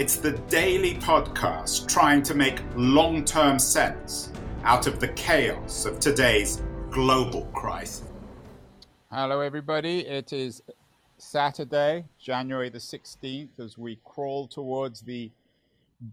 it's 0.00 0.16
the 0.16 0.32
daily 0.48 0.94
podcast 0.94 1.86
trying 1.86 2.22
to 2.22 2.32
make 2.32 2.62
long 2.74 3.22
term 3.22 3.58
sense 3.58 4.32
out 4.62 4.86
of 4.86 4.98
the 4.98 5.08
chaos 5.08 5.84
of 5.84 6.00
today's 6.00 6.62
global 6.90 7.44
crisis. 7.52 8.02
Hello, 9.12 9.40
everybody. 9.40 10.06
It 10.06 10.32
is 10.32 10.62
Saturday, 11.18 12.06
January 12.18 12.70
the 12.70 12.78
16th, 12.78 13.60
as 13.60 13.76
we 13.76 13.98
crawl 14.02 14.48
towards 14.48 15.02
the 15.02 15.30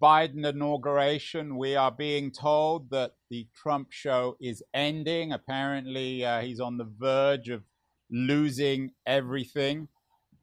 Biden 0.01 0.45
inauguration. 0.45 1.55
We 1.55 1.77
are 1.77 1.89
being 1.89 2.29
told 2.29 2.89
that 2.89 3.13
the 3.29 3.47
Trump 3.55 3.93
show 3.93 4.35
is 4.41 4.61
ending. 4.73 5.31
Apparently, 5.31 6.25
uh, 6.25 6.41
he's 6.41 6.59
on 6.59 6.77
the 6.77 6.89
verge 6.99 7.47
of 7.47 7.63
losing 8.11 8.91
everything. 9.05 9.87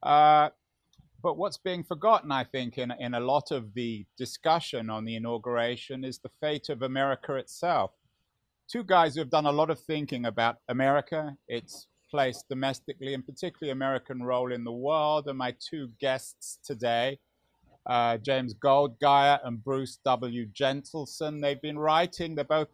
Uh, 0.03 0.49
but 1.25 1.39
what's 1.39 1.57
being 1.57 1.83
forgotten, 1.83 2.31
I 2.31 2.45
think, 2.45 2.77
in, 2.77 2.93
in 3.01 3.15
a 3.15 3.21
lot 3.21 3.51
of 3.51 3.73
the 3.73 4.05
discussion 4.19 4.91
on 4.91 5.07
the 5.07 5.17
inauguration 5.17 6.05
is 6.05 6.19
the 6.19 6.29
fate 6.39 6.69
of 6.69 6.83
America 6.83 7.37
itself. 7.37 7.93
Two 8.69 8.85
guys 8.85 9.15
who 9.15 9.23
have 9.23 9.31
done 9.31 9.47
a 9.47 9.51
lot 9.51 9.71
of 9.71 9.81
thinking 9.81 10.27
about 10.27 10.59
America, 10.69 11.35
its 11.49 11.87
place 12.11 12.45
domestically, 12.51 13.15
and 13.15 13.25
particularly 13.25 13.73
American 13.73 14.23
role 14.23 14.53
in 14.53 14.65
the 14.65 14.73
world, 14.73 15.27
are 15.27 15.33
my 15.33 15.55
two 15.59 15.89
guests 15.99 16.59
today. 16.63 17.19
Uh, 17.87 18.19
James 18.19 18.53
Goldgeier 18.53 19.41
and 19.45 19.65
Bruce 19.65 19.99
W. 20.05 20.45
Jentleson. 20.53 21.41
They've 21.41 21.63
been 21.63 21.79
writing, 21.79 22.35
they're 22.35 22.45
both 22.45 22.69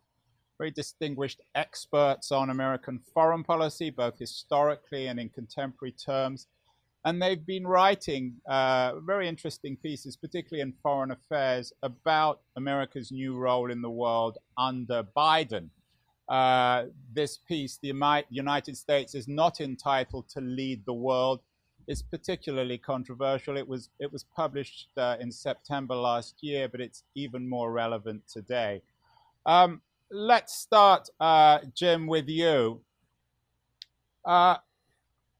very 0.58 0.72
distinguished 0.72 1.40
experts 1.54 2.32
on 2.32 2.50
American 2.50 2.98
foreign 3.14 3.44
policy, 3.44 3.90
both 3.90 4.18
historically 4.18 5.06
and 5.06 5.20
in 5.20 5.28
contemporary 5.28 5.92
terms. 5.92 6.48
And 7.04 7.20
they've 7.20 7.44
been 7.46 7.66
writing 7.66 8.34
uh, 8.46 9.00
very 9.00 9.26
interesting 9.26 9.76
pieces, 9.76 10.16
particularly 10.16 10.60
in 10.60 10.74
foreign 10.82 11.12
affairs, 11.12 11.72
about 11.82 12.40
America's 12.56 13.10
new 13.10 13.36
role 13.36 13.70
in 13.70 13.80
the 13.80 13.90
world 13.90 14.36
under 14.58 15.02
Biden. 15.16 15.70
Uh, 16.28 16.84
this 17.12 17.38
piece, 17.38 17.78
the 17.82 17.92
United 18.28 18.76
States 18.76 19.14
is 19.14 19.26
not 19.26 19.60
entitled 19.60 20.28
to 20.28 20.40
lead 20.40 20.84
the 20.84 20.92
world, 20.92 21.40
is 21.88 22.02
particularly 22.02 22.78
controversial. 22.78 23.56
It 23.56 23.66
was 23.66 23.88
it 23.98 24.12
was 24.12 24.24
published 24.36 24.88
uh, 24.96 25.16
in 25.18 25.32
September 25.32 25.96
last 25.96 26.36
year, 26.40 26.68
but 26.68 26.80
it's 26.80 27.02
even 27.16 27.48
more 27.48 27.72
relevant 27.72 28.22
today. 28.28 28.82
Um, 29.46 29.80
let's 30.10 30.54
start, 30.54 31.08
uh, 31.18 31.60
Jim, 31.74 32.06
with 32.06 32.28
you. 32.28 32.82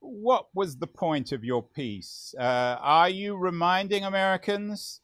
What 0.01 0.47
was 0.55 0.77
the 0.77 0.87
point 0.87 1.33
of 1.33 1.45
your 1.45 1.63
piece? 1.63 2.35
Uh, 2.39 2.77
are 2.81 3.09
you 3.09 3.37
reminding 3.37 4.05
Americans 4.05 5.01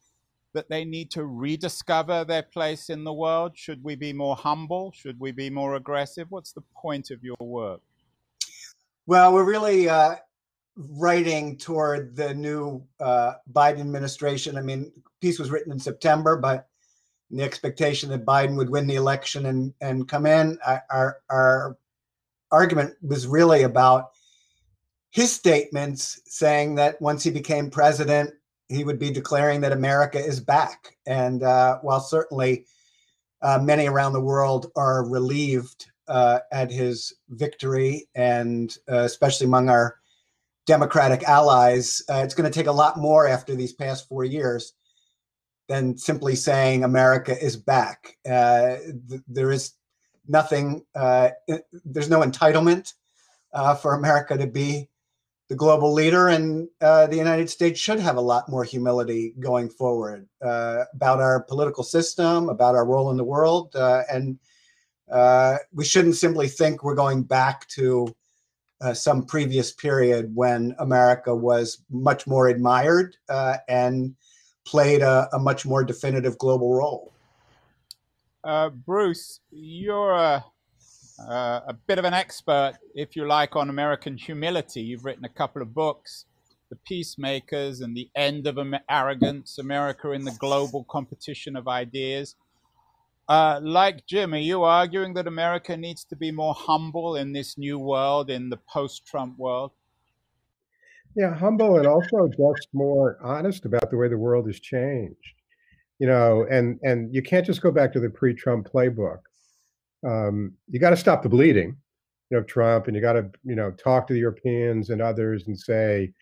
that 0.54 0.70
they 0.70 0.84
need 0.84 1.10
to 1.10 1.24
rediscover 1.24 2.24
their 2.24 2.42
place 2.42 2.88
in 2.88 3.04
the 3.04 3.12
world? 3.12 3.52
Should 3.54 3.84
we 3.84 3.94
be 3.94 4.12
more 4.12 4.34
humble? 4.34 4.92
Should 4.92 5.20
we 5.20 5.32
be 5.32 5.50
more 5.50 5.76
aggressive? 5.76 6.26
What's 6.30 6.52
the 6.52 6.64
point 6.74 7.10
of 7.10 7.22
your 7.22 7.36
work? 7.40 7.80
Well, 9.06 9.34
we're 9.34 9.44
really 9.44 9.88
uh, 9.88 10.16
writing 10.76 11.58
toward 11.58 12.16
the 12.16 12.34
new 12.34 12.82
uh, 12.98 13.34
Biden 13.52 13.80
administration. 13.80 14.56
I 14.56 14.62
mean, 14.62 14.90
piece 15.20 15.38
was 15.38 15.50
written 15.50 15.72
in 15.72 15.78
September, 15.78 16.36
but 16.36 16.68
the 17.30 17.42
expectation 17.42 18.10
that 18.10 18.24
Biden 18.24 18.56
would 18.56 18.70
win 18.70 18.86
the 18.86 18.94
election 18.94 19.46
and 19.46 19.74
and 19.80 20.08
come 20.08 20.26
in, 20.26 20.58
our 20.90 21.18
our 21.28 21.76
argument 22.50 22.94
was 23.02 23.26
really 23.26 23.62
about 23.62 24.10
his 25.16 25.32
statements 25.32 26.20
saying 26.26 26.74
that 26.74 27.00
once 27.00 27.24
he 27.24 27.30
became 27.30 27.70
president, 27.70 28.34
he 28.68 28.84
would 28.84 28.98
be 28.98 29.10
declaring 29.10 29.62
that 29.62 29.72
America 29.72 30.22
is 30.22 30.40
back. 30.40 30.94
And 31.06 31.42
uh, 31.42 31.78
while 31.80 32.00
certainly 32.00 32.66
uh, 33.40 33.58
many 33.62 33.88
around 33.88 34.12
the 34.12 34.20
world 34.20 34.70
are 34.76 35.08
relieved 35.08 35.86
uh, 36.06 36.40
at 36.52 36.70
his 36.70 37.14
victory, 37.30 38.10
and 38.14 38.76
uh, 38.92 39.04
especially 39.04 39.46
among 39.46 39.70
our 39.70 39.96
Democratic 40.66 41.22
allies, 41.22 42.02
uh, 42.10 42.20
it's 42.22 42.34
going 42.34 42.50
to 42.50 42.54
take 42.54 42.66
a 42.66 42.72
lot 42.72 42.98
more 42.98 43.26
after 43.26 43.54
these 43.54 43.72
past 43.72 44.06
four 44.10 44.24
years 44.24 44.74
than 45.66 45.96
simply 45.96 46.36
saying 46.36 46.84
America 46.84 47.42
is 47.42 47.56
back. 47.56 48.18
Uh, 48.28 48.76
th- 49.08 49.22
there 49.28 49.50
is 49.50 49.72
nothing, 50.28 50.84
there's 50.94 52.10
no 52.10 52.20
entitlement 52.20 52.92
for 53.80 53.94
America 53.94 54.36
to 54.36 54.46
be 54.46 54.90
the 55.48 55.54
global 55.54 55.92
leader, 55.92 56.28
and 56.28 56.68
uh, 56.80 57.06
the 57.06 57.16
United 57.16 57.48
States 57.48 57.78
should 57.78 58.00
have 58.00 58.16
a 58.16 58.20
lot 58.20 58.48
more 58.48 58.64
humility 58.64 59.34
going 59.38 59.68
forward 59.68 60.28
uh, 60.42 60.84
about 60.92 61.20
our 61.20 61.42
political 61.44 61.84
system, 61.84 62.48
about 62.48 62.74
our 62.74 62.84
role 62.84 63.10
in 63.10 63.16
the 63.16 63.24
world, 63.24 63.74
uh, 63.76 64.02
and 64.10 64.38
uh, 65.10 65.56
we 65.72 65.84
shouldn't 65.84 66.16
simply 66.16 66.48
think 66.48 66.82
we're 66.82 66.96
going 66.96 67.22
back 67.22 67.68
to 67.68 68.12
uh, 68.80 68.92
some 68.92 69.24
previous 69.24 69.72
period 69.72 70.34
when 70.34 70.74
America 70.80 71.34
was 71.34 71.78
much 71.90 72.26
more 72.26 72.48
admired 72.48 73.16
uh, 73.28 73.56
and 73.68 74.16
played 74.66 75.00
a, 75.00 75.28
a, 75.32 75.38
much 75.38 75.64
more 75.64 75.84
definitive 75.84 76.36
global 76.38 76.74
role. 76.74 77.12
Bruce, 78.84 79.40
you're 79.50 80.12
a 80.12 80.44
uh, 81.18 81.60
a 81.66 81.74
bit 81.74 81.98
of 81.98 82.04
an 82.04 82.14
expert, 82.14 82.74
if 82.94 83.16
you 83.16 83.26
like, 83.26 83.56
on 83.56 83.70
American 83.70 84.16
humility. 84.16 84.82
You've 84.82 85.04
written 85.04 85.24
a 85.24 85.30
couple 85.30 85.62
of 85.62 85.74
books, 85.74 86.26
The 86.70 86.76
Peacemakers 86.76 87.80
and 87.80 87.96
The 87.96 88.10
End 88.14 88.46
of 88.46 88.58
Arrogance, 88.88 89.58
America 89.58 90.12
in 90.12 90.24
the 90.24 90.36
Global 90.38 90.84
Competition 90.84 91.56
of 91.56 91.68
Ideas. 91.68 92.36
Uh, 93.28 93.60
like 93.62 94.06
Jim, 94.06 94.34
are 94.34 94.38
you 94.38 94.62
arguing 94.62 95.14
that 95.14 95.26
America 95.26 95.76
needs 95.76 96.04
to 96.04 96.16
be 96.16 96.30
more 96.30 96.54
humble 96.54 97.16
in 97.16 97.32
this 97.32 97.58
new 97.58 97.78
world, 97.78 98.30
in 98.30 98.50
the 98.50 98.58
post 98.68 99.04
Trump 99.04 99.36
world? 99.38 99.72
Yeah, 101.16 101.34
humble 101.34 101.78
and 101.78 101.86
also 101.86 102.28
just 102.28 102.68
more 102.74 103.18
honest 103.22 103.64
about 103.64 103.90
the 103.90 103.96
way 103.96 104.06
the 104.06 104.18
world 104.18 104.46
has 104.46 104.60
changed. 104.60 105.16
You 105.98 106.06
know, 106.06 106.46
and 106.48 106.78
and 106.82 107.12
you 107.12 107.22
can't 107.22 107.46
just 107.46 107.62
go 107.62 107.70
back 107.70 107.92
to 107.94 108.00
the 108.00 108.10
pre-Trump 108.10 108.70
playbook 108.70 109.20
um, 110.06 110.54
you 110.68 110.78
got 110.78 110.90
to 110.90 110.96
stop 110.96 111.22
the 111.22 111.28
bleeding, 111.28 111.76
you 112.30 112.36
know, 112.36 112.42
Trump, 112.44 112.86
and 112.86 112.94
you 112.94 113.02
got 113.02 113.14
to, 113.14 113.30
you 113.44 113.56
know, 113.56 113.70
talk 113.72 114.06
to 114.06 114.12
the 114.12 114.20
Europeans 114.20 114.90
and 114.90 115.02
others 115.02 115.46
and 115.46 115.58
say, 115.58 116.12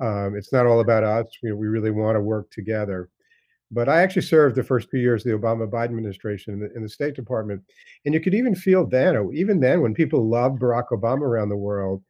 um, 0.00 0.34
it's 0.36 0.52
not 0.52 0.66
all 0.66 0.80
about 0.80 1.04
us. 1.04 1.26
We, 1.42 1.52
we 1.52 1.66
really 1.68 1.90
want 1.90 2.16
to 2.16 2.20
work 2.20 2.50
together. 2.50 3.08
But 3.70 3.88
I 3.88 4.00
actually 4.00 4.22
served 4.22 4.56
the 4.56 4.62
first 4.62 4.88
few 4.90 5.00
years 5.00 5.26
of 5.26 5.32
the 5.32 5.38
Obama 5.38 5.68
Biden 5.68 5.96
administration 5.96 6.54
in 6.54 6.60
the, 6.60 6.74
in 6.74 6.82
the 6.82 6.88
State 6.88 7.14
Department. 7.14 7.62
And 8.04 8.14
you 8.14 8.20
could 8.20 8.34
even 8.34 8.54
feel 8.54 8.86
then, 8.86 9.30
even 9.34 9.60
then, 9.60 9.82
when 9.82 9.94
people 9.94 10.26
loved 10.26 10.60
Barack 10.60 10.88
Obama 10.90 11.22
around 11.22 11.50
the 11.50 11.56
world, 11.56 12.02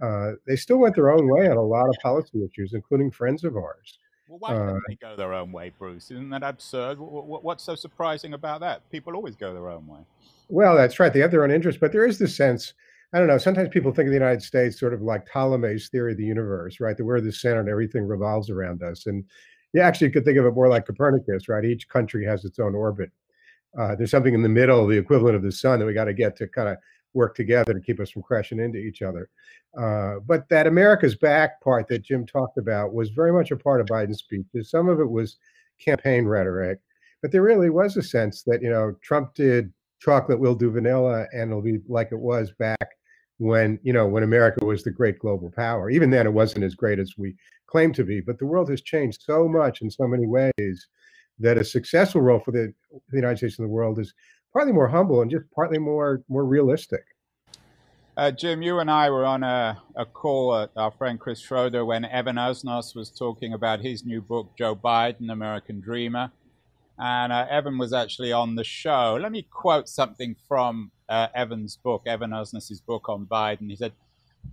uh, 0.00 0.32
they 0.46 0.56
still 0.56 0.78
went 0.78 0.94
their 0.94 1.10
own 1.10 1.28
way 1.28 1.48
on 1.48 1.58
a 1.58 1.62
lot 1.62 1.88
of 1.88 1.94
policy 2.02 2.42
issues, 2.44 2.72
including 2.72 3.10
friends 3.10 3.44
of 3.44 3.56
ours. 3.56 3.98
Well, 4.26 4.38
why 4.38 4.52
don't 4.54 4.76
uh, 4.76 4.80
they 4.88 4.94
go 4.94 5.14
their 5.14 5.34
own 5.34 5.52
way, 5.52 5.72
Bruce? 5.78 6.10
Isn't 6.10 6.30
that 6.30 6.42
absurd? 6.42 6.96
What's 6.98 7.62
so 7.62 7.74
surprising 7.74 8.32
about 8.32 8.60
that? 8.60 8.88
People 8.90 9.14
always 9.14 9.36
go 9.36 9.52
their 9.52 9.68
own 9.68 9.86
way. 9.86 10.00
Well, 10.52 10.76
that's 10.76 11.00
right. 11.00 11.10
They 11.10 11.20
have 11.20 11.30
their 11.30 11.44
own 11.44 11.50
interests, 11.50 11.80
but 11.80 11.92
there 11.92 12.04
is 12.04 12.18
this 12.18 12.36
sense. 12.36 12.74
I 13.14 13.18
don't 13.18 13.26
know. 13.26 13.38
Sometimes 13.38 13.70
people 13.70 13.90
think 13.90 14.06
of 14.06 14.10
the 14.10 14.18
United 14.18 14.42
States 14.42 14.78
sort 14.78 14.92
of 14.92 15.00
like 15.00 15.26
Ptolemy's 15.26 15.88
theory 15.88 16.12
of 16.12 16.18
the 16.18 16.26
universe, 16.26 16.78
right? 16.78 16.94
That 16.94 17.06
we're 17.06 17.22
the 17.22 17.32
center 17.32 17.60
and 17.60 17.70
everything 17.70 18.06
revolves 18.06 18.50
around 18.50 18.82
us. 18.82 19.06
And 19.06 19.24
you 19.72 19.80
actually 19.80 20.10
could 20.10 20.26
think 20.26 20.36
of 20.36 20.44
it 20.44 20.52
more 20.54 20.68
like 20.68 20.84
Copernicus, 20.84 21.48
right? 21.48 21.64
Each 21.64 21.88
country 21.88 22.26
has 22.26 22.44
its 22.44 22.58
own 22.58 22.74
orbit. 22.74 23.10
Uh, 23.78 23.94
there's 23.96 24.10
something 24.10 24.34
in 24.34 24.42
the 24.42 24.48
middle, 24.50 24.86
the 24.86 24.98
equivalent 24.98 25.36
of 25.36 25.42
the 25.42 25.50
sun, 25.50 25.78
that 25.78 25.86
we 25.86 25.94
got 25.94 26.04
to 26.04 26.12
get 26.12 26.36
to 26.36 26.46
kind 26.48 26.68
of 26.68 26.76
work 27.14 27.34
together 27.34 27.72
to 27.72 27.80
keep 27.80 27.98
us 27.98 28.10
from 28.10 28.22
crashing 28.22 28.60
into 28.60 28.78
each 28.78 29.00
other. 29.00 29.30
Uh, 29.78 30.16
but 30.26 30.46
that 30.50 30.66
America's 30.66 31.16
back 31.16 31.62
part 31.62 31.88
that 31.88 32.02
Jim 32.04 32.26
talked 32.26 32.58
about 32.58 32.92
was 32.92 33.08
very 33.08 33.32
much 33.32 33.50
a 33.52 33.56
part 33.56 33.80
of 33.80 33.86
Biden's 33.86 34.18
speech. 34.18 34.44
Some 34.64 34.90
of 34.90 35.00
it 35.00 35.10
was 35.10 35.38
campaign 35.78 36.26
rhetoric, 36.26 36.78
but 37.22 37.32
there 37.32 37.42
really 37.42 37.70
was 37.70 37.96
a 37.96 38.02
sense 38.02 38.42
that 38.42 38.60
you 38.60 38.68
know 38.68 38.94
Trump 39.00 39.34
did 39.34 39.72
chocolate 40.02 40.40
will 40.40 40.54
do 40.54 40.70
vanilla 40.70 41.26
and 41.32 41.50
it'll 41.50 41.62
be 41.62 41.78
like 41.88 42.08
it 42.10 42.18
was 42.18 42.50
back 42.58 42.88
when 43.38 43.78
you 43.82 43.92
know 43.92 44.06
when 44.06 44.22
america 44.22 44.64
was 44.64 44.82
the 44.82 44.90
great 44.90 45.18
global 45.18 45.50
power 45.54 45.90
even 45.90 46.10
then 46.10 46.26
it 46.26 46.32
wasn't 46.32 46.64
as 46.64 46.74
great 46.74 46.98
as 46.98 47.14
we 47.16 47.34
claim 47.66 47.92
to 47.92 48.04
be 48.04 48.20
but 48.20 48.38
the 48.38 48.46
world 48.46 48.68
has 48.68 48.82
changed 48.82 49.22
so 49.22 49.48
much 49.48 49.80
in 49.80 49.90
so 49.90 50.06
many 50.06 50.26
ways 50.26 50.88
that 51.42 51.58
a 51.58 51.64
successful 51.64 52.20
role 52.20 52.40
for 52.40 52.52
the, 52.52 52.72
the 53.10 53.16
United 53.16 53.38
States 53.38 53.58
in 53.58 53.64
the 53.64 53.70
world 53.70 53.98
is 53.98 54.14
partly 54.52 54.72
more 54.72 54.88
humble 54.88 55.22
and 55.22 55.30
just 55.30 55.44
partly 55.54 55.78
more 55.78 56.22
more 56.28 56.44
realistic. 56.44 57.02
Uh, 58.14 58.30
Jim, 58.30 58.60
you 58.60 58.78
and 58.78 58.90
I 58.90 59.08
were 59.08 59.24
on 59.24 59.42
a, 59.42 59.80
a 59.96 60.04
call 60.04 60.54
at 60.54 60.70
our 60.76 60.90
friend 60.90 61.18
Chris 61.18 61.40
Schroeder 61.40 61.84
when 61.86 62.04
Evan 62.04 62.36
Osnos 62.36 62.94
was 62.94 63.08
talking 63.08 63.54
about 63.54 63.80
his 63.80 64.04
new 64.04 64.20
book, 64.20 64.50
Joe 64.56 64.76
Biden, 64.76 65.32
American 65.32 65.80
Dreamer. 65.80 66.30
And 66.98 67.32
uh, 67.32 67.46
Evan 67.50 67.78
was 67.78 67.92
actually 67.92 68.32
on 68.32 68.54
the 68.54 68.64
show. 68.64 69.18
Let 69.20 69.32
me 69.32 69.46
quote 69.50 69.88
something 69.88 70.36
from 70.46 70.92
uh, 71.08 71.28
Evan's 71.34 71.76
book, 71.76 72.02
Evan 72.06 72.32
Osnos's 72.32 72.80
book 72.80 73.08
on 73.08 73.26
Biden. 73.26 73.68
He 73.68 73.76
said, 73.76 73.92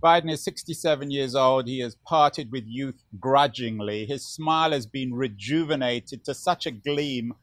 Biden 0.02 0.30
is 0.30 0.42
67 0.42 1.10
years 1.10 1.34
old. 1.34 1.66
He 1.66 1.80
has 1.80 1.96
parted 2.06 2.50
with 2.50 2.64
youth 2.66 3.02
grudgingly. 3.18 4.06
His 4.06 4.24
smile 4.24 4.72
has 4.72 4.86
been 4.86 5.12
rejuvenated 5.12 6.24
to 6.24 6.34
such 6.34 6.66
a 6.66 6.70
gleam 6.70 7.34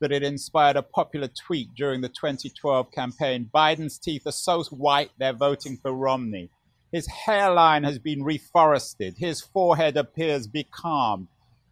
that 0.00 0.10
it 0.10 0.24
inspired 0.24 0.76
a 0.76 0.82
popular 0.82 1.28
tweet 1.28 1.74
during 1.76 2.00
the 2.00 2.08
2012 2.08 2.90
campaign. 2.90 3.48
Biden's 3.54 3.98
teeth 3.98 4.26
are 4.26 4.32
so 4.32 4.64
white 4.64 5.12
they're 5.16 5.32
voting 5.32 5.76
for 5.76 5.92
Romney. 5.92 6.50
His 6.90 7.06
hairline 7.06 7.84
has 7.84 7.98
been 7.98 8.24
reforested. 8.24 9.16
His 9.18 9.40
forehead 9.40 9.96
appears 9.96 10.48
becalmed. 10.48 11.28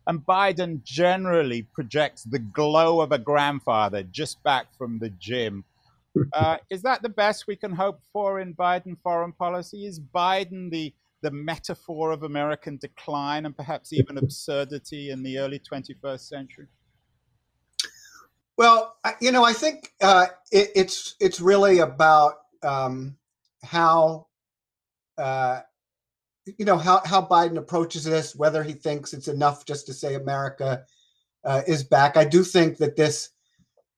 And 0.06 0.20
Biden 0.20 0.82
generally 0.82 1.62
projects 1.62 2.24
the 2.24 2.38
glow 2.38 3.00
of 3.00 3.12
a 3.12 3.18
grandfather 3.18 4.02
just 4.02 4.42
back 4.42 4.74
from 4.76 4.98
the 4.98 5.10
gym. 5.10 5.64
Uh, 6.32 6.56
is 6.68 6.82
that 6.82 7.02
the 7.02 7.08
best 7.08 7.46
we 7.46 7.54
can 7.54 7.70
hope 7.70 8.00
for 8.12 8.40
in 8.40 8.52
Biden 8.52 8.96
foreign 9.00 9.30
policy? 9.30 9.86
Is 9.86 10.00
Biden 10.00 10.68
the 10.68 10.92
the 11.22 11.30
metaphor 11.30 12.10
of 12.10 12.24
American 12.24 12.78
decline 12.78 13.46
and 13.46 13.56
perhaps 13.56 13.92
even 13.92 14.18
absurdity 14.24 15.10
in 15.10 15.22
the 15.22 15.38
early 15.38 15.60
21st 15.60 16.20
century? 16.20 16.66
Well, 18.56 18.96
you 19.20 19.32
know, 19.32 19.44
I 19.44 19.52
think 19.54 19.92
uh, 20.02 20.26
it, 20.52 20.70
it's 20.74 21.14
it's 21.18 21.40
really 21.40 21.78
about 21.78 22.34
um, 22.62 23.16
how 23.64 24.26
uh, 25.16 25.60
you 26.46 26.64
know 26.64 26.76
how 26.78 27.00
how 27.04 27.24
Biden 27.24 27.58
approaches 27.58 28.04
this, 28.04 28.34
whether 28.34 28.62
he 28.62 28.72
thinks 28.72 29.12
it's 29.12 29.28
enough 29.28 29.64
just 29.64 29.86
to 29.86 29.94
say 29.94 30.14
America 30.14 30.84
uh, 31.44 31.62
is 31.66 31.84
back. 31.84 32.16
I 32.16 32.24
do 32.24 32.42
think 32.42 32.78
that 32.78 32.96
this, 32.96 33.30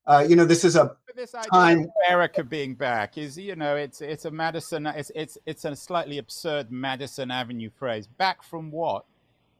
uh, 0.06 0.24
you 0.28 0.36
know, 0.36 0.44
this 0.44 0.64
is 0.64 0.76
a 0.76 0.96
this 1.14 1.34
idea 1.34 1.50
time. 1.50 1.86
America 2.06 2.42
being 2.42 2.74
back 2.74 3.18
is, 3.18 3.36
you 3.36 3.56
know, 3.56 3.76
it's 3.76 4.00
it's 4.00 4.24
a 4.24 4.30
Madison, 4.30 4.86
it's 4.86 5.12
it's 5.14 5.38
it's 5.46 5.64
a 5.64 5.76
slightly 5.76 6.18
absurd 6.18 6.70
Madison 6.70 7.30
Avenue 7.30 7.70
phrase. 7.70 8.06
Back 8.06 8.42
from 8.42 8.70
what? 8.70 9.04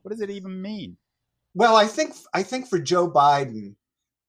What 0.02 0.11
does 0.11 0.20
it 0.20 0.31
even 0.31 0.61
mean? 0.61 0.96
Well, 1.55 1.76
I 1.76 1.87
think 1.87 2.14
I 2.34 2.43
think 2.43 2.69
for 2.69 2.79
Joe 2.79 3.11
Biden, 3.11 3.75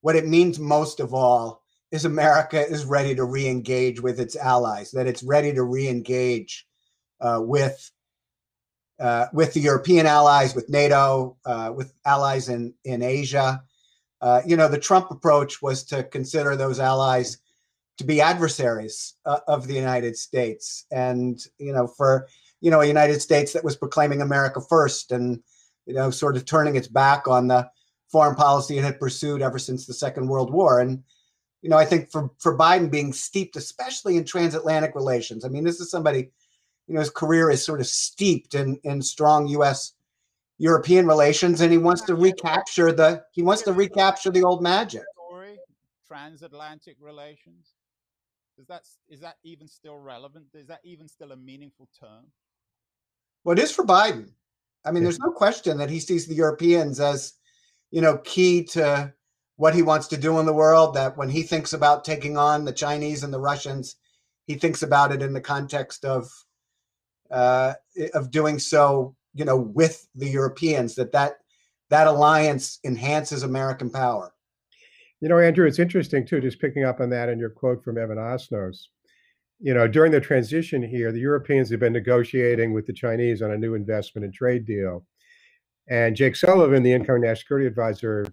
what 0.01 0.15
it 0.15 0.27
means 0.27 0.59
most 0.59 1.00
of 1.00 1.13
all 1.13 1.63
is 1.91 2.05
America 2.05 2.59
is 2.67 2.85
ready 2.85 3.13
to 3.15 3.23
re-engage 3.23 4.01
with 4.01 4.19
its 4.19 4.35
allies, 4.35 4.91
that 4.91 5.05
it's 5.05 5.21
ready 5.23 5.53
to 5.53 5.63
re-engage 5.63 6.67
uh, 7.21 7.39
with 7.39 7.91
uh, 8.99 9.27
with 9.33 9.53
the 9.53 9.59
European 9.59 10.05
allies, 10.05 10.55
with 10.55 10.69
NATO, 10.69 11.37
uh, 11.45 11.71
with 11.75 11.93
allies 12.05 12.49
in 12.49 12.73
in 12.85 13.01
Asia. 13.01 13.63
Uh, 14.21 14.41
you 14.45 14.55
know, 14.55 14.67
the 14.67 14.79
Trump 14.79 15.11
approach 15.11 15.61
was 15.61 15.83
to 15.83 16.03
consider 16.05 16.55
those 16.55 16.79
allies 16.79 17.39
to 17.97 18.03
be 18.03 18.21
adversaries 18.21 19.15
uh, 19.25 19.39
of 19.47 19.67
the 19.67 19.73
United 19.73 20.17
States, 20.17 20.85
and 20.91 21.45
you 21.57 21.73
know, 21.73 21.87
for 21.87 22.27
you 22.63 22.71
know, 22.71 22.79
a 22.79 22.85
United 22.85 23.21
States 23.21 23.51
that 23.51 23.63
was 23.63 23.75
proclaiming 23.75 24.21
America 24.21 24.61
first, 24.61 25.11
and 25.11 25.43
you 25.85 25.93
know, 25.93 26.09
sort 26.09 26.37
of 26.37 26.45
turning 26.45 26.77
its 26.77 26.87
back 26.87 27.27
on 27.27 27.49
the 27.49 27.69
foreign 28.09 28.35
policy 28.35 28.77
it 28.77 28.85
had 28.85 28.99
pursued 28.99 29.41
ever 29.41 29.59
since 29.59 29.85
the 29.85 29.93
Second 29.93 30.27
World 30.27 30.53
War. 30.53 30.79
And 30.79 31.03
you 31.61 31.69
know, 31.69 31.77
I 31.77 31.83
think 31.83 32.09
for 32.09 32.29
for 32.39 32.57
Biden 32.57 32.89
being 32.89 33.11
steeped, 33.11 33.57
especially 33.57 34.15
in 34.15 34.23
transatlantic 34.23 34.95
relations. 34.95 35.43
I 35.43 35.49
mean, 35.49 35.65
this 35.65 35.81
is 35.81 35.91
somebody, 35.91 36.31
you 36.88 36.94
know, 36.94 37.00
his 37.00 37.09
career 37.09 37.50
is 37.50 37.63
sort 37.63 37.80
of 37.80 37.88
steeped 37.88 38.56
in 38.56 38.80
in 38.83 39.01
strong 39.01 39.47
U.S. 39.47 39.94
European 40.57 41.07
relations, 41.07 41.62
and 41.62 41.71
he 41.71 41.77
wants 41.77 42.01
to 42.03 42.15
recapture 42.15 42.91
the 42.91 43.24
he 43.31 43.41
wants 43.41 43.62
to 43.63 43.74
recapture 43.74 44.31
the 44.31 44.44
old 44.44 44.62
magic. 44.62 45.03
Transatlantic 46.07 46.95
relations. 47.00 47.74
Is 48.59 48.68
that 48.68 48.83
is 49.09 49.19
that 49.21 49.38
even 49.44 49.68
still 49.68 49.97
relevant? 49.97 50.45
Is 50.53 50.68
that 50.68 50.81
even 50.83 51.07
still 51.07 51.31
a 51.31 51.35
meaningful 51.35 51.89
term? 52.00 52.25
Well, 53.44 53.57
it 53.57 53.63
is 53.63 53.71
for 53.71 53.83
Biden. 53.83 54.29
I 54.86 54.91
mean, 54.91 55.03
there's 55.03 55.19
no 55.19 55.31
question 55.31 55.77
that 55.77 55.89
he 55.89 56.00
sees 56.00 56.27
the 56.27 56.36
Europeans 56.36 57.00
as 57.00 57.33
you 57.94 58.01
know, 58.01 58.18
key 58.24 58.63
to 58.63 59.13
what 59.57 59.75
he 59.75 59.83
wants 59.83 60.07
to 60.07 60.18
do 60.18 60.39
in 60.39 60.47
the 60.47 60.53
world. 60.53 60.95
That 60.95 61.15
when 61.15 61.29
he 61.29 61.44
thinks 61.44 61.74
about 61.74 62.03
taking 62.03 62.38
on 62.38 62.65
the 62.65 62.74
Chinese 62.74 63.24
and 63.24 63.31
the 63.31 63.39
Russians, 63.39 63.97
he 64.47 64.56
thinks 64.56 64.81
about 64.81 65.12
it 65.12 65.21
in 65.21 65.31
the 65.31 65.39
context 65.39 66.03
of 66.03 66.27
uh, 67.33 67.74
of 68.13 68.31
doing 68.31 68.59
so, 68.59 69.15
you 69.33 69.44
know, 69.44 69.57
with 69.57 70.07
the 70.15 70.30
Europeans. 70.30 70.95
That 70.95 71.12
that 71.12 71.39
that 71.89 72.07
alliance 72.07 72.80
enhances 72.85 73.44
American 73.44 73.89
power. 73.89 74.33
You 75.19 75.30
know, 75.30 75.39
Andrew, 75.39 75.65
it's 75.65 75.80
interesting 75.80 76.25
too, 76.25 76.41
just 76.41 76.59
picking 76.59 76.83
up 76.83 77.00
on 77.00 77.09
that 77.09 77.30
and 77.30 77.39
your 77.39 77.50
quote 77.50 77.83
from 77.83 77.97
Evan 77.97 78.18
Osnos. 78.18 78.77
You 79.59 79.74
know, 79.74 79.88
during 79.88 80.12
the 80.12 80.19
transition 80.19 80.83
here, 80.83 81.12
the 81.12 81.19
Europeans 81.19 81.69
have 81.69 81.80
been 81.80 81.94
negotiating 81.94 82.74
with 82.74 82.85
the 82.85 82.94
Chinese 82.94 83.41
on 83.41 83.51
a 83.51 83.57
new 83.57 83.75
investment 83.75 84.25
and 84.25 84.33
trade 84.33 84.65
deal. 84.65 85.06
And 85.89 86.15
Jake 86.15 86.36
Sullivan, 86.36 86.83
the 86.83 86.91
incoming 86.91 87.21
national 87.21 87.36
security 87.38 87.68
advisor, 87.68 88.25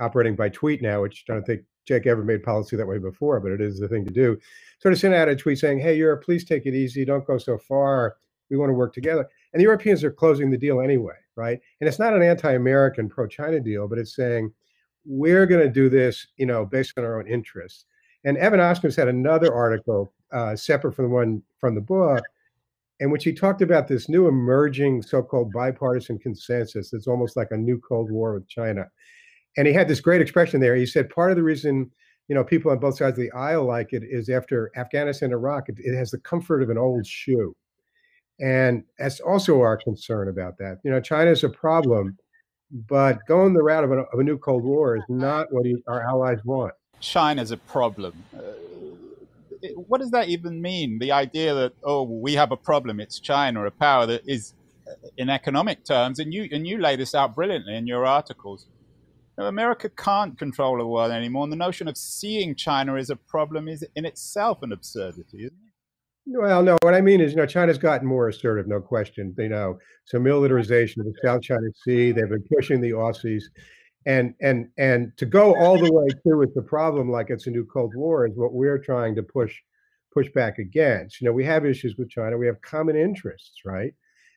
operating 0.00 0.36
by 0.36 0.48
tweet 0.48 0.82
now, 0.82 1.02
which 1.02 1.24
I 1.28 1.34
don't 1.34 1.44
think 1.44 1.62
Jake 1.86 2.06
ever 2.06 2.22
made 2.22 2.42
policy 2.42 2.76
that 2.76 2.86
way 2.86 2.98
before, 2.98 3.40
but 3.40 3.52
it 3.52 3.60
is 3.60 3.78
the 3.80 3.88
thing 3.88 4.04
to 4.04 4.12
do. 4.12 4.38
Sort 4.80 4.92
of 4.92 5.00
sent 5.00 5.14
out 5.14 5.28
a 5.28 5.36
tweet 5.36 5.58
saying, 5.58 5.80
"Hey, 5.80 5.96
Europe, 5.96 6.22
please 6.22 6.44
take 6.44 6.66
it 6.66 6.74
easy. 6.74 7.04
Don't 7.04 7.26
go 7.26 7.38
so 7.38 7.58
far. 7.58 8.16
We 8.50 8.56
want 8.56 8.70
to 8.70 8.74
work 8.74 8.92
together." 8.92 9.28
And 9.52 9.60
the 9.60 9.64
Europeans 9.64 10.04
are 10.04 10.10
closing 10.10 10.50
the 10.50 10.58
deal 10.58 10.80
anyway, 10.80 11.16
right? 11.36 11.60
And 11.80 11.88
it's 11.88 11.98
not 11.98 12.14
an 12.14 12.22
anti-American, 12.22 13.08
pro-China 13.08 13.60
deal, 13.60 13.88
but 13.88 13.98
it's 13.98 14.14
saying 14.14 14.52
we're 15.04 15.46
going 15.46 15.62
to 15.66 15.72
do 15.72 15.88
this, 15.88 16.26
you 16.36 16.46
know, 16.46 16.64
based 16.64 16.98
on 16.98 17.04
our 17.04 17.18
own 17.18 17.26
interests. 17.26 17.86
And 18.24 18.36
Evan 18.36 18.60
Osnos 18.60 18.96
had 18.96 19.08
another 19.08 19.52
article 19.52 20.12
uh, 20.32 20.54
separate 20.54 20.94
from 20.94 21.06
the 21.06 21.10
one 21.10 21.42
from 21.58 21.74
the 21.74 21.80
book 21.80 22.22
in 23.00 23.10
which 23.10 23.24
he 23.24 23.32
talked 23.32 23.62
about 23.62 23.88
this 23.88 24.08
new 24.08 24.28
emerging 24.28 25.02
so-called 25.02 25.52
bipartisan 25.52 26.18
consensus 26.18 26.90
that's 26.90 27.06
almost 27.06 27.36
like 27.36 27.48
a 27.50 27.56
new 27.56 27.80
cold 27.80 28.10
war 28.10 28.34
with 28.34 28.48
china 28.48 28.86
and 29.56 29.66
he 29.66 29.72
had 29.72 29.88
this 29.88 30.00
great 30.00 30.20
expression 30.20 30.60
there 30.60 30.76
he 30.76 30.86
said 30.86 31.10
part 31.10 31.30
of 31.30 31.36
the 31.36 31.42
reason 31.42 31.90
you 32.28 32.34
know 32.34 32.44
people 32.44 32.70
on 32.70 32.78
both 32.78 32.96
sides 32.96 33.18
of 33.18 33.22
the 33.22 33.32
aisle 33.32 33.64
like 33.64 33.92
it 33.92 34.04
is 34.04 34.28
after 34.28 34.70
afghanistan 34.76 35.32
iraq 35.32 35.68
it, 35.68 35.76
it 35.78 35.96
has 35.96 36.10
the 36.10 36.18
comfort 36.18 36.62
of 36.62 36.70
an 36.70 36.78
old 36.78 37.04
shoe 37.06 37.54
and 38.40 38.84
that's 38.98 39.20
also 39.20 39.60
our 39.60 39.76
concern 39.76 40.28
about 40.28 40.58
that 40.58 40.78
you 40.84 40.90
know 40.90 41.00
china 41.00 41.30
is 41.30 41.44
a 41.44 41.48
problem 41.48 42.16
but 42.88 43.18
going 43.26 43.52
the 43.52 43.62
route 43.62 43.84
of 43.84 43.90
a, 43.90 43.98
of 43.98 44.18
a 44.18 44.22
new 44.22 44.38
cold 44.38 44.62
war 44.62 44.96
is 44.96 45.02
not 45.08 45.46
what 45.50 45.66
he, 45.66 45.76
our 45.88 46.02
allies 46.02 46.38
want 46.44 46.72
China 47.00 47.40
is 47.40 47.50
a 47.50 47.56
problem 47.56 48.12
uh, 48.36 48.40
what 49.74 50.00
does 50.00 50.10
that 50.10 50.28
even 50.28 50.60
mean? 50.60 50.98
The 50.98 51.12
idea 51.12 51.54
that 51.54 51.72
oh, 51.84 52.02
we 52.02 52.34
have 52.34 52.52
a 52.52 52.56
problem. 52.56 53.00
It's 53.00 53.18
China, 53.18 53.66
a 53.66 53.70
power 53.70 54.06
that 54.06 54.22
is, 54.26 54.54
in 55.16 55.28
economic 55.28 55.84
terms, 55.84 56.18
and 56.18 56.32
you 56.32 56.48
and 56.52 56.66
you 56.66 56.78
lay 56.78 56.96
this 56.96 57.14
out 57.14 57.34
brilliantly 57.34 57.76
in 57.76 57.86
your 57.86 58.06
articles. 58.06 58.66
America 59.38 59.88
can't 59.88 60.38
control 60.38 60.76
the 60.76 60.86
world 60.86 61.12
anymore, 61.12 61.44
and 61.44 61.52
the 61.52 61.56
notion 61.56 61.88
of 61.88 61.96
seeing 61.96 62.54
China 62.54 62.96
as 62.96 63.08
a 63.08 63.16
problem 63.16 63.68
is 63.68 63.84
in 63.96 64.04
itself 64.04 64.62
an 64.62 64.72
absurdity, 64.72 65.38
isn't 65.38 65.58
it? 65.66 65.69
Well, 66.26 66.62
no. 66.62 66.76
What 66.82 66.94
I 66.94 67.00
mean 67.00 67.20
is, 67.20 67.32
you 67.32 67.38
know, 67.38 67.46
China's 67.46 67.78
gotten 67.78 68.06
more 68.06 68.28
assertive, 68.28 68.68
no 68.68 68.80
question. 68.80 69.34
You 69.38 69.48
know, 69.48 69.78
so 70.04 70.20
militarization 70.20 71.00
of 71.00 71.06
the 71.06 71.14
South 71.24 71.42
China 71.42 71.68
Sea. 71.84 72.12
They've 72.12 72.28
been 72.28 72.44
pushing 72.54 72.80
the 72.80 72.90
Aussies 72.90 73.44
and 74.06 74.34
and 74.40 74.68
and 74.78 75.16
to 75.16 75.26
go 75.26 75.54
all 75.56 75.78
the 75.78 75.92
way 75.92 76.06
through 76.22 76.38
with 76.38 76.54
the 76.54 76.62
problem 76.62 77.10
like 77.10 77.30
it's 77.30 77.46
a 77.46 77.50
new 77.50 77.64
cold 77.66 77.94
war 77.94 78.26
is 78.26 78.32
what 78.34 78.52
we're 78.52 78.78
trying 78.78 79.14
to 79.14 79.22
push 79.22 79.54
push 80.12 80.28
back 80.34 80.58
against 80.58 81.20
you 81.20 81.26
know 81.26 81.32
we 81.32 81.44
have 81.44 81.66
issues 81.66 81.96
with 81.96 82.08
china 82.08 82.36
we 82.36 82.46
have 82.46 82.60
common 82.62 82.96
interests 82.96 83.60
right 83.64 83.92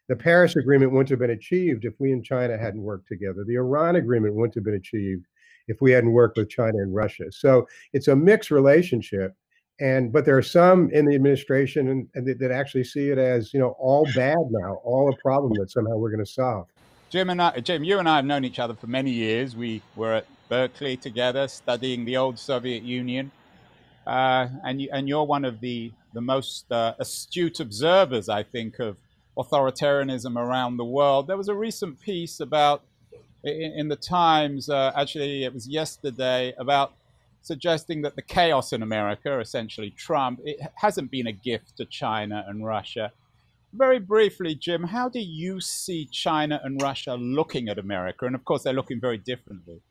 the 0.09 0.15
paris 0.15 0.55
agreement 0.57 0.91
wouldn't 0.91 1.09
have 1.09 1.19
been 1.19 1.29
achieved 1.29 1.85
if 1.85 1.93
we 1.99 2.11
and 2.11 2.25
china 2.25 2.57
hadn't 2.57 2.81
worked 2.81 3.07
together 3.07 3.43
the 3.47 3.55
iran 3.55 3.95
agreement 3.95 4.35
wouldn't 4.35 4.55
have 4.55 4.65
been 4.65 4.73
achieved 4.75 5.25
if 5.69 5.77
we 5.81 5.91
hadn't 5.91 6.11
worked 6.11 6.37
with 6.37 6.49
china 6.49 6.77
and 6.79 6.93
russia 6.93 7.31
so 7.31 7.65
it's 7.93 8.09
a 8.09 8.15
mixed 8.15 8.51
relationship 8.51 9.33
and 9.79 10.11
but 10.11 10.25
there 10.25 10.37
are 10.37 10.43
some 10.43 10.89
in 10.91 11.05
the 11.05 11.15
administration 11.15 11.89
and, 11.89 12.07
and 12.15 12.27
that, 12.27 12.39
that 12.39 12.51
actually 12.51 12.83
see 12.83 13.09
it 13.09 13.17
as 13.17 13.53
you 13.53 13.59
know 13.59 13.75
all 13.79 14.07
bad 14.15 14.37
now 14.51 14.75
all 14.83 15.11
a 15.11 15.21
problem 15.21 15.51
that 15.59 15.71
somehow 15.71 15.95
we're 15.95 16.11
going 16.11 16.23
to 16.23 16.31
solve 16.31 16.67
Jim 17.13 17.29
and 17.29 17.39
I, 17.39 17.59
Jim, 17.59 17.83
you 17.83 17.99
and 17.99 18.09
I 18.09 18.15
have 18.15 18.25
known 18.25 18.43
each 18.43 18.57
other 18.57 18.73
for 18.73 18.87
many 18.87 19.11
years. 19.11 19.55
We 19.55 19.83
were 19.95 20.13
at 20.13 20.25
Berkeley 20.49 20.97
together, 20.97 21.47
studying 21.47 22.05
the 22.05 22.17
old 22.17 22.39
Soviet 22.39 22.81
Union, 22.81 23.31
uh, 24.07 24.47
and 24.65 24.81
you, 24.81 24.89
and 24.91 25.07
you're 25.07 25.23
one 25.23 25.45
of 25.45 25.59
the 25.59 25.91
the 26.13 26.21
most 26.21 26.71
uh, 26.71 26.95
astute 26.97 27.59
observers, 27.59 28.29
I 28.29 28.41
think, 28.41 28.79
of 28.79 28.97
authoritarianism 29.37 30.35
around 30.35 30.77
the 30.77 30.85
world. 30.85 31.27
There 31.27 31.37
was 31.37 31.49
a 31.49 31.53
recent 31.53 31.99
piece 31.99 32.39
about 32.39 32.81
in, 33.43 33.73
in 33.77 33.87
the 33.89 33.95
Times, 33.95 34.67
uh, 34.67 34.91
actually, 34.95 35.43
it 35.43 35.53
was 35.53 35.67
yesterday, 35.67 36.55
about 36.57 36.93
suggesting 37.43 38.01
that 38.01 38.15
the 38.15 38.21
chaos 38.21 38.73
in 38.73 38.81
America, 38.81 39.39
essentially 39.39 39.91
Trump, 39.91 40.39
it 40.43 40.59
hasn't 40.75 41.11
been 41.11 41.27
a 41.27 41.31
gift 41.31 41.77
to 41.77 41.85
China 41.85 42.43
and 42.47 42.65
Russia. 42.65 43.11
Very 43.73 43.99
briefly, 43.99 44.55
Jim, 44.55 44.83
how 44.83 45.09
do 45.09 45.19
you 45.19 45.59
see 45.59 46.05
China 46.05 46.59
and 46.63 46.81
Russia 46.81 47.15
looking 47.15 47.69
at 47.69 47.77
America? 47.77 48.25
And 48.25 48.35
of 48.35 48.45
course, 48.45 48.63
they're 48.63 48.73
looking 48.73 49.01
very 49.01 49.17
differently. 49.17 49.81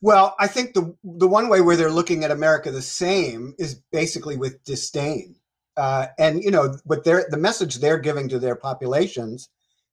Well, 0.00 0.34
I 0.38 0.48
think 0.48 0.74
the 0.74 0.94
the 1.02 1.28
one 1.28 1.48
way 1.48 1.62
where 1.62 1.76
they're 1.76 1.90
looking 1.90 2.24
at 2.24 2.30
America 2.30 2.70
the 2.70 2.82
same 2.82 3.54
is 3.58 3.80
basically 3.90 4.36
with 4.36 4.62
disdain, 4.64 5.36
uh, 5.78 6.08
and 6.18 6.42
you 6.42 6.50
know, 6.50 6.76
what 6.84 7.04
they're 7.04 7.26
the 7.30 7.38
message 7.38 7.76
they're 7.76 7.98
giving 7.98 8.28
to 8.28 8.38
their 8.38 8.56
populations 8.56 9.48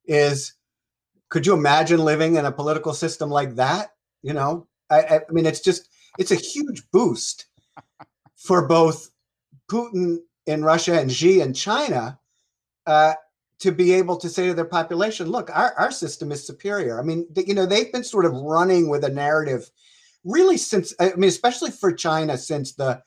is, 0.06 0.54
could 1.30 1.46
you 1.46 1.54
imagine 1.54 2.04
living 2.04 2.36
in 2.36 2.46
a 2.46 2.52
political 2.52 2.94
system 2.94 3.30
like 3.30 3.56
that? 3.56 3.92
You 4.22 4.34
know, 4.34 4.68
I, 4.92 5.18
I 5.18 5.32
mean, 5.32 5.46
it's 5.46 5.62
just 5.62 5.90
it's 6.20 6.32
a 6.32 6.36
huge 6.36 6.84
boost 6.92 7.46
for 8.36 8.68
both 8.68 9.10
Putin 9.70 10.20
in 10.46 10.64
Russia 10.64 11.00
and 11.00 11.12
Xi 11.12 11.42
in 11.42 11.54
China 11.54 12.20
uh, 12.86 13.14
to 13.60 13.72
be 13.72 13.94
able 13.94 14.18
to 14.18 14.30
say 14.30 14.48
to 14.48 14.54
their 14.54 14.66
population, 14.66 15.30
"Look, 15.30 15.50
our 15.56 15.74
our 15.78 15.92
system 15.92 16.32
is 16.32 16.46
superior." 16.46 17.00
I 17.00 17.04
mean, 17.04 17.28
you 17.36 17.54
know, 17.54 17.66
they've 17.66 17.92
been 17.92 18.04
sort 18.04 18.26
of 18.26 18.34
running 18.34 18.90
with 18.90 19.04
a 19.04 19.10
narrative 19.10 19.70
really 20.24 20.58
since 20.58 20.94
I 21.00 21.14
mean, 21.16 21.30
especially 21.30 21.72
for 21.72 21.92
China 21.92 22.38
since 22.38 22.74
the 22.74 23.02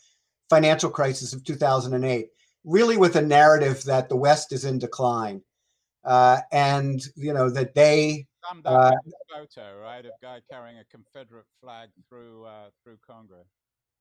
financial 0.51 0.91
crisis 0.91 1.33
of 1.33 1.45
2008, 1.45 2.29
really 2.65 2.97
with 2.97 3.17
a 3.17 3.23
narrative 3.23 3.83
that 3.85 4.09
the 4.09 4.17
West 4.17 4.53
is 4.53 4.65
in 4.65 4.79
decline, 4.79 5.43
uh, 6.05 6.41
and 6.53 7.03
you 7.17 7.33
know 7.33 7.51
that 7.51 7.75
they. 7.75 8.27
Uh, 8.65 8.93
photo, 9.33 9.81
right, 9.81 10.05
of 10.05 10.13
guy 10.23 10.41
carrying 10.51 10.79
a 10.79 10.85
Confederate 10.91 11.47
flag 11.61 11.89
through 12.09 12.45
uh, 12.45 12.69
through 12.83 12.99
Congress. 13.07 13.47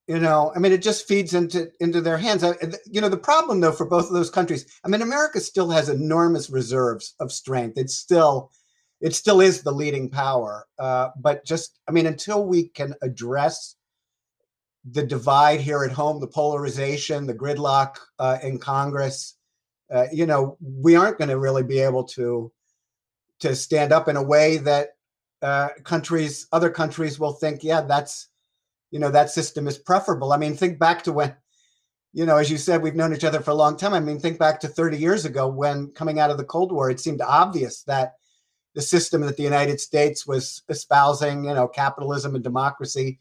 You 0.08 0.20
know, 0.20 0.52
I 0.54 0.60
mean, 0.60 0.74
it 0.74 0.82
just 0.82 1.08
feeds 1.08 1.34
into 1.34 1.72
into 1.80 2.02
their 2.02 2.18
hands. 2.18 2.44
I, 2.44 2.56
you 2.86 3.00
know, 3.00 3.10
the 3.10 3.18
problem 3.18 3.62
though 3.62 3.72
for 3.72 3.86
both 3.86 4.08
of 4.08 4.14
those 4.14 4.30
countries, 4.30 4.66
I 4.84 4.90
mean, 4.90 5.02
America 5.02 5.40
still 5.40 5.70
has 5.70 5.88
enormous 5.88 6.50
reserves 6.50 7.16
of 7.20 7.32
strength. 7.32 7.78
It's 7.78 7.96
still 7.96 8.52
it 9.04 9.14
still 9.14 9.42
is 9.42 9.62
the 9.62 9.72
leading 9.72 10.10
power. 10.10 10.66
Uh, 10.80 11.10
but 11.20 11.46
just, 11.46 11.78
I 11.90 11.92
mean, 11.92 12.06
until 12.06 12.48
we 12.48 12.70
can 12.70 12.96
address 13.02 13.76
the 14.90 15.04
divide 15.04 15.60
here 15.60 15.84
at 15.84 15.92
home, 15.92 16.22
the 16.22 16.28
polarization, 16.28 17.28
the 17.28 17.34
gridlock 17.34 17.98
uh, 18.18 18.38
in 18.42 18.60
Congress, 18.60 19.36
uh, 19.94 20.06
you 20.14 20.26
know, 20.26 20.58
we 20.62 20.96
aren't 20.96 21.18
going 21.18 21.30
to 21.30 21.38
really 21.38 21.64
be 21.64 21.80
able 21.80 22.06
to 22.06 22.50
to 23.44 23.56
stand 23.56 23.92
up 23.92 24.08
in 24.08 24.16
a 24.16 24.24
way 24.24 24.58
that 24.58 24.96
uh, 25.42 25.70
countries, 25.84 26.48
other 26.54 26.70
countries, 26.70 27.20
will 27.20 27.34
think, 27.34 27.64
yeah, 27.64 27.82
that's, 27.82 28.30
you 28.90 29.00
know, 29.00 29.12
that 29.12 29.30
system 29.30 29.68
is 29.68 29.78
preferable. 29.78 30.32
I 30.32 30.38
mean, 30.38 30.56
think 30.56 30.80
back 30.80 31.04
to 31.04 31.12
when, 31.12 31.36
you 32.14 32.26
know, 32.26 32.38
as 32.38 32.50
you 32.50 32.58
said, 32.58 32.82
we've 32.82 32.96
known 32.96 33.14
each 33.14 33.26
other 33.26 33.42
for 33.42 33.52
a 33.52 33.56
long 33.56 33.76
time. 33.76 33.94
I 33.94 34.00
mean, 34.00 34.18
think 34.18 34.40
back 34.40 34.62
to 34.62 34.70
30 34.70 34.98
years 34.98 35.26
ago 35.26 35.50
when 35.50 35.92
coming 35.92 36.20
out 36.20 36.32
of 36.32 36.38
the 36.38 36.46
Cold 36.46 36.72
War, 36.72 36.90
it 36.90 37.02
seemed 37.02 37.20
obvious 37.22 37.84
that 37.84 38.14
the 38.76 38.82
system 38.82 39.22
that 39.22 39.36
the 39.36 39.44
United 39.44 39.82
States 39.82 40.26
was 40.26 40.64
espousing, 40.70 41.44
you 41.44 41.54
know, 41.54 41.68
capitalism 41.68 42.36
and 42.36 42.44
democracy, 42.44 43.20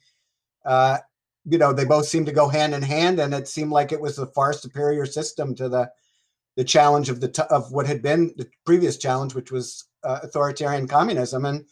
uh, 0.64 0.98
you 1.44 1.58
know, 1.58 1.72
they 1.72 1.84
both 1.84 2.06
seemed 2.06 2.26
to 2.26 2.32
go 2.32 2.48
hand 2.48 2.74
in 2.74 2.82
hand, 2.82 3.18
and 3.18 3.34
it 3.34 3.48
seemed 3.48 3.72
like 3.72 3.90
it 3.90 4.00
was 4.00 4.18
a 4.18 4.26
far 4.26 4.52
superior 4.52 5.04
system 5.04 5.54
to 5.56 5.68
the 5.68 5.90
the 6.56 6.64
challenge 6.64 7.08
of 7.08 7.20
the 7.20 7.28
t- 7.28 7.42
of 7.50 7.72
what 7.72 7.86
had 7.86 8.02
been 8.02 8.32
the 8.36 8.48
previous 8.64 8.96
challenge, 8.96 9.34
which 9.34 9.50
was 9.50 9.84
uh, 10.04 10.20
authoritarian 10.22 10.86
communism, 10.86 11.44
and 11.44 11.64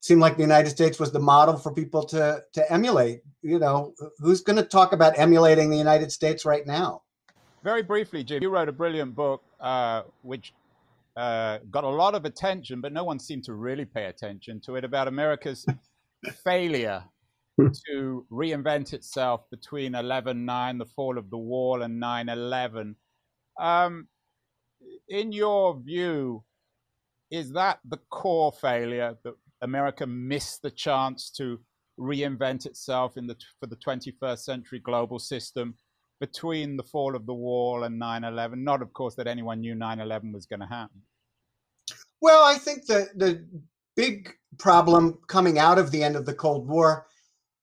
seemed 0.00 0.20
like 0.20 0.36
the 0.36 0.42
United 0.42 0.70
States 0.70 0.98
was 0.98 1.12
the 1.12 1.20
model 1.20 1.56
for 1.56 1.72
people 1.72 2.04
to 2.04 2.42
to 2.52 2.72
emulate. 2.72 3.22
You 3.42 3.58
know, 3.58 3.94
who's 4.18 4.40
going 4.40 4.56
to 4.56 4.64
talk 4.64 4.92
about 4.92 5.18
emulating 5.18 5.70
the 5.70 5.76
United 5.76 6.12
States 6.12 6.44
right 6.44 6.66
now? 6.66 7.02
Very 7.64 7.82
briefly, 7.82 8.24
Jim, 8.24 8.42
you 8.42 8.50
wrote 8.50 8.68
a 8.68 8.72
brilliant 8.72 9.14
book, 9.14 9.42
uh, 9.60 10.02
which 10.22 10.52
uh, 11.16 11.58
got 11.70 11.84
a 11.84 11.88
lot 11.88 12.14
of 12.14 12.24
attention, 12.24 12.80
but 12.80 12.92
no 12.92 13.04
one 13.04 13.18
seemed 13.18 13.44
to 13.44 13.54
really 13.54 13.84
pay 13.84 14.06
attention 14.06 14.60
to 14.60 14.76
it 14.76 14.84
about 14.84 15.08
America's 15.08 15.64
failure 16.44 17.04
to 17.58 18.26
reinvent 18.32 18.92
itself 18.92 19.42
between 19.50 19.94
11 19.94 20.44
9, 20.44 20.78
the 20.78 20.86
fall 20.86 21.18
of 21.18 21.30
the 21.30 21.36
wall, 21.36 21.82
and 21.82 22.00
9 22.00 22.28
11. 22.28 22.96
Um, 23.60 24.08
in 25.08 25.32
your 25.32 25.78
view, 25.80 26.44
is 27.30 27.52
that 27.52 27.78
the 27.84 27.98
core 28.10 28.52
failure 28.52 29.16
that 29.24 29.34
America 29.62 30.06
missed 30.06 30.62
the 30.62 30.70
chance 30.70 31.30
to 31.30 31.60
reinvent 31.98 32.66
itself 32.66 33.16
in 33.16 33.26
the 33.26 33.36
for 33.60 33.66
the 33.66 33.76
21st 33.76 34.38
century 34.38 34.78
global 34.78 35.18
system 35.18 35.74
between 36.20 36.76
the 36.76 36.82
fall 36.82 37.14
of 37.14 37.26
the 37.26 37.34
wall 37.34 37.84
and 37.84 38.00
9-11 38.00 38.56
not 38.56 38.80
of 38.80 38.92
course 38.92 39.14
that 39.14 39.26
anyone 39.26 39.60
knew 39.60 39.74
9-11 39.74 40.32
was 40.32 40.46
going 40.46 40.60
to 40.60 40.66
happen. 40.66 41.02
Well 42.20 42.44
i 42.44 42.54
think 42.54 42.86
that 42.86 43.18
the 43.18 43.46
big 43.94 44.30
problem 44.58 45.18
coming 45.26 45.58
out 45.58 45.78
of 45.78 45.90
the 45.90 46.02
end 46.02 46.16
of 46.16 46.24
the 46.24 46.34
cold 46.34 46.66
war 46.66 47.06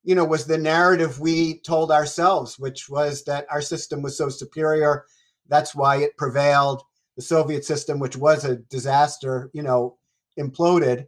you 0.04 0.14
know 0.14 0.26
was 0.26 0.46
the 0.46 0.58
narrative 0.58 1.20
we 1.20 1.60
told 1.62 1.92
ourselves 1.92 2.60
which 2.60 2.88
was 2.88 3.24
that 3.24 3.48
our 3.50 3.62
system 3.62 4.02
was 4.02 4.16
so 4.18 4.30
superior 4.30 5.06
that's 5.48 5.74
why 5.74 5.98
it 5.98 6.18
prevailed 6.18 6.84
the 7.20 7.26
soviet 7.26 7.66
system 7.66 8.00
which 8.00 8.16
was 8.16 8.46
a 8.46 8.56
disaster 8.56 9.50
you 9.54 9.62
know 9.62 9.98
imploded 10.40 11.06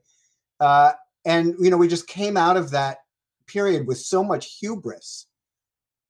uh, 0.60 0.92
and 1.26 1.56
you 1.60 1.70
know 1.70 1.78
we 1.78 1.88
just 1.88 2.08
came 2.08 2.36
out 2.36 2.58
of 2.58 2.72
that 2.72 2.98
period 3.48 3.88
with 3.88 3.98
so 3.98 4.24
much 4.24 4.58
hubris 4.60 5.28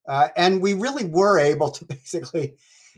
uh, 0.08 0.30
and 0.36 0.62
we 0.62 0.74
really 0.74 1.06
were 1.06 1.40
able 1.40 1.70
to 1.70 1.86
basically 1.96 2.56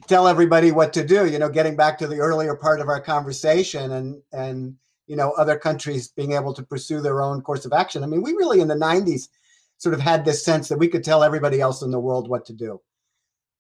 tell 0.08 0.28
everybody 0.28 0.72
what 0.72 0.94
to 0.94 1.06
do. 1.06 1.28
You 1.28 1.40
know, 1.40 1.50
getting 1.50 1.76
back 1.76 1.98
to 2.00 2.08
the 2.08 2.20
earlier 2.20 2.56
part 2.56 2.80
of 2.80 2.88
our 2.88 3.02
conversation, 3.02 3.92
and 3.92 4.22
and 4.32 4.76
you 5.08 5.16
know 5.16 5.32
other 5.32 5.58
countries 5.58 6.10
being 6.10 6.34
able 6.34 6.54
to 6.54 6.64
pursue 6.64 7.02
their 7.02 7.22
own 7.22 7.42
course 7.42 7.66
of 7.66 7.74
action. 7.74 8.04
I 8.04 8.08
mean, 8.08 8.22
we 8.22 8.34
really 8.34 8.62
in 8.62 8.68
the 8.68 8.76
'90s 8.76 9.30
sort 9.78 9.96
of 9.96 10.02
had 10.02 10.24
this 10.24 10.44
sense 10.44 10.70
that 10.70 10.80
we 10.80 10.88
could 10.88 11.04
tell 11.04 11.24
everybody 11.24 11.60
else 11.60 11.82
in 11.82 11.92
the 11.92 12.00
world 12.00 12.30
what 12.30 12.46
to 12.46 12.54
do, 12.54 12.82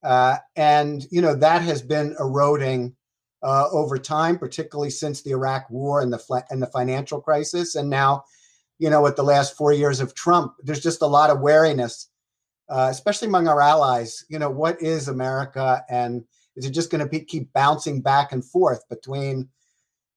uh, 0.03 0.37
and 0.55 1.05
you 1.11 1.21
know 1.21 1.35
that 1.35 1.61
has 1.61 1.81
been 1.81 2.15
eroding. 2.19 2.95
Uh, 3.43 3.67
over 3.71 3.97
time, 3.97 4.37
particularly 4.37 4.89
since 4.89 5.21
the 5.21 5.31
Iraq 5.31 5.69
War 5.69 6.01
and 6.01 6.13
the 6.13 6.43
and 6.49 6.61
the 6.61 6.67
financial 6.67 7.19
crisis, 7.19 7.75
and 7.75 7.89
now, 7.89 8.23
you 8.79 8.89
know, 8.89 9.01
with 9.01 9.17
the 9.17 9.23
last 9.23 9.57
four 9.57 9.73
years 9.73 9.99
of 9.99 10.15
Trump, 10.15 10.53
there's 10.63 10.79
just 10.79 11.01
a 11.01 11.07
lot 11.07 11.29
of 11.29 11.41
wariness 11.41 12.07
uh, 12.69 12.87
especially 12.89 13.27
among 13.27 13.47
our 13.47 13.61
allies. 13.61 14.25
You 14.29 14.39
know, 14.39 14.49
what 14.49 14.81
is 14.81 15.07
America, 15.07 15.83
and 15.89 16.23
is 16.55 16.65
it 16.65 16.71
just 16.71 16.91
going 16.91 17.07
to 17.07 17.19
keep 17.19 17.51
bouncing 17.53 18.01
back 18.01 18.31
and 18.31 18.43
forth 18.43 18.87
between 18.89 19.49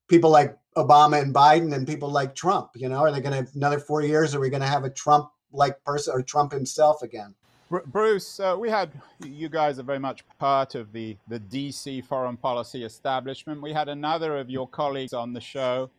people 0.08 0.30
like 0.30 0.56
Obama 0.76 1.20
and 1.20 1.34
Biden 1.34 1.74
and 1.74 1.86
people 1.86 2.10
like 2.10 2.34
Trump? 2.34 2.70
You 2.74 2.88
know, 2.88 2.98
are 2.98 3.12
they 3.12 3.20
going 3.20 3.44
to 3.44 3.50
another 3.54 3.78
four 3.78 4.02
years? 4.02 4.34
Are 4.34 4.40
we 4.40 4.50
going 4.50 4.62
to 4.62 4.68
have 4.68 4.84
a 4.84 4.90
Trump-like 4.90 5.82
person 5.84 6.14
or 6.14 6.22
Trump 6.22 6.52
himself 6.52 7.02
again? 7.02 7.34
Bruce, 7.86 8.40
uh, 8.40 8.56
we 8.58 8.70
had 8.70 8.92
you 9.24 9.48
guys 9.48 9.78
are 9.78 9.82
very 9.82 9.98
much 9.98 10.24
part 10.38 10.74
of 10.74 10.92
the 10.92 11.16
the 11.28 11.40
DC 11.40 12.04
foreign 12.04 12.36
policy 12.36 12.84
establishment. 12.84 13.60
We 13.62 13.72
had 13.72 13.88
another 13.88 14.36
of 14.38 14.48
your 14.50 14.68
colleagues 14.68 15.12
on 15.12 15.32
the 15.32 15.40
show 15.40 15.90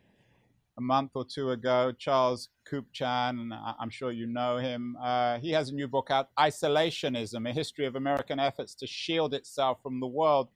a 0.78 0.82
month 0.82 1.12
or 1.16 1.26
two 1.26 1.52
ago, 1.52 1.92
Charles 1.98 2.50
Kupchan, 2.72 3.52
I'm 3.80 3.90
sure 3.90 4.12
you 4.12 4.28
know 4.28 4.58
him. 4.58 4.96
Uh, 5.02 5.40
he 5.40 5.52
has 5.52 5.70
a 5.70 5.74
new 5.74 5.88
book 5.88 6.12
out, 6.12 6.30
Isolationism, 6.40 7.50
A 7.50 7.52
History 7.54 7.86
of 7.86 7.96
American 7.96 8.40
Efforts 8.40 8.76
to 8.76 8.88
Shield 8.88 9.34
Itself 9.34 9.82
from 9.82 10.00
the 10.00 10.08
World. 10.08 10.50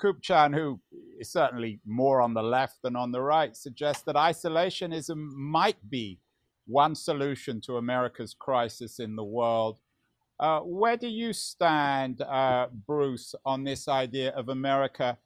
Kupchan, 0.00 0.54
who 0.54 0.80
is 1.18 1.30
certainly 1.30 1.80
more 1.84 2.20
on 2.20 2.34
the 2.34 2.42
left 2.42 2.82
than 2.82 2.96
on 2.96 3.12
the 3.12 3.20
right, 3.20 3.56
suggests 3.56 4.02
that 4.04 4.14
isolationism 4.16 5.32
might 5.34 5.90
be 5.90 6.20
one 6.66 6.94
solution 6.94 7.60
to 7.62 7.76
America's 7.76 8.34
crisis 8.34 9.00
in 9.00 9.16
the 9.16 9.24
world. 9.24 9.78
Uh, 10.42 10.60
where 10.60 10.96
do 10.96 11.06
you 11.06 11.32
stand, 11.32 12.20
uh, 12.20 12.66
Bruce, 12.86 13.34
on 13.46 13.64
this 13.64 13.86
idea 13.86 14.30
of 14.32 14.48
America 14.48 15.16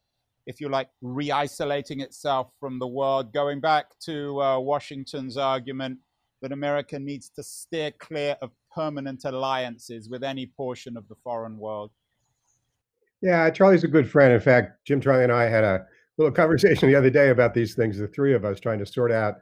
if 0.46 0.60
you 0.60 0.68
like, 0.68 0.88
re 1.02 1.30
isolating 1.30 2.00
itself 2.00 2.52
from 2.60 2.78
the 2.78 2.86
world, 2.86 3.32
going 3.32 3.60
back 3.60 3.98
to 3.98 4.40
uh, 4.40 4.58
Washington's 4.58 5.36
argument 5.36 5.98
that 6.40 6.52
America 6.52 6.98
needs 6.98 7.28
to 7.30 7.42
steer 7.42 7.90
clear 7.98 8.36
of 8.40 8.50
permanent 8.72 9.24
alliances 9.24 10.08
with 10.08 10.22
any 10.22 10.46
portion 10.46 10.96
of 10.96 11.08
the 11.08 11.16
foreign 11.24 11.58
world. 11.58 11.90
Yeah, 13.22 13.50
Charlie's 13.50 13.84
a 13.84 13.88
good 13.88 14.08
friend. 14.08 14.32
In 14.32 14.40
fact, 14.40 14.84
Jim 14.84 15.00
Charlie 15.00 15.24
and 15.24 15.32
I 15.32 15.44
had 15.44 15.64
a 15.64 15.86
little 16.18 16.32
conversation 16.32 16.88
the 16.88 16.94
other 16.94 17.10
day 17.10 17.30
about 17.30 17.54
these 17.54 17.74
things, 17.74 17.98
the 17.98 18.06
three 18.06 18.34
of 18.34 18.44
us 18.44 18.60
trying 18.60 18.78
to 18.78 18.86
sort 18.86 19.10
out 19.10 19.38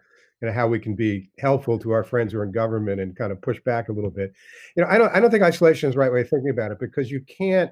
know, 0.47 0.53
how 0.53 0.67
we 0.69 0.79
can 0.79 0.95
be 0.95 1.31
helpful 1.39 1.79
to 1.79 1.93
our 1.93 2.05
friends 2.05 2.33
who 2.33 2.39
are 2.39 2.45
in 2.45 2.53
government 2.53 3.01
and 3.01 3.17
kind 3.17 3.33
of 3.33 3.41
push 3.41 3.61
back 3.65 3.89
a 3.89 3.93
little 3.93 4.11
bit. 4.11 4.33
You 4.77 4.83
know, 4.83 4.89
I 4.89 4.99
don't 4.99 5.15
I 5.15 5.21
don't 5.21 5.31
think 5.31 5.43
isolation 5.43 5.89
is 5.89 5.95
the 5.95 6.01
right 6.01 6.13
way 6.13 6.23
of 6.23 6.29
thinking 6.29 6.51
about 6.51 6.73
it 6.73 6.79
because 6.79 7.11
you 7.11 7.21
can't 7.23 7.71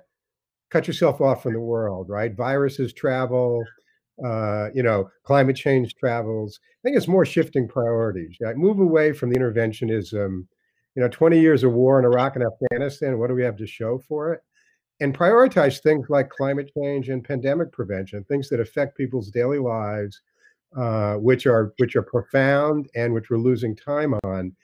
cut 0.71 0.87
yourself 0.87 1.21
off 1.21 1.43
from 1.43 1.53
the 1.53 1.61
world, 1.61 2.09
right? 2.09 2.35
Viruses 2.35 2.93
travel, 2.93 3.63
uh, 4.25 4.69
you 4.75 4.83
know, 4.83 5.11
climate 5.25 5.57
change 5.57 5.95
travels. 5.97 6.61
I 6.63 6.81
think 6.83 6.97
it's 6.97 7.09
more 7.09 7.27
shifting 7.27 7.69
priorities. 7.69 8.37
Right? 8.41 8.57
Move 8.57 8.79
away 8.79 9.13
from 9.13 9.31
the 9.31 9.39
interventionism. 9.39 10.47
You 10.95 11.01
know, 11.03 11.09
20 11.09 11.41
years 11.41 11.65
of 11.65 11.73
war 11.73 11.99
in 11.99 12.05
Iraq 12.05 12.37
and 12.37 12.45
Afghanistan. 12.45 13.19
What 13.19 13.29
do 13.29 13.35
we 13.35 13.43
have 13.43 13.57
to 13.57 13.67
show 13.67 13.99
for 14.07 14.35
it? 14.35 14.41
And 15.01 15.17
prioritize 15.17 15.81
things 15.81 16.07
like 16.11 16.29
climate 16.29 16.71
change 16.77 17.09
and 17.09 17.25
pandemic 17.25 17.73
prevention, 17.73 18.25
things 18.25 18.49
that 18.51 18.61
affect 18.61 18.97
people's 18.97 19.31
daily 19.31 19.59
lives, 19.59 20.21
uh, 20.77 21.15
which 21.15 21.47
are 21.47 21.73
which 21.79 21.97
are 21.97 22.03
profound 22.03 22.89
and 22.95 23.13
which 23.13 23.31
we're 23.31 23.39
losing 23.39 23.77
time 23.77 24.15
on. 24.25 24.55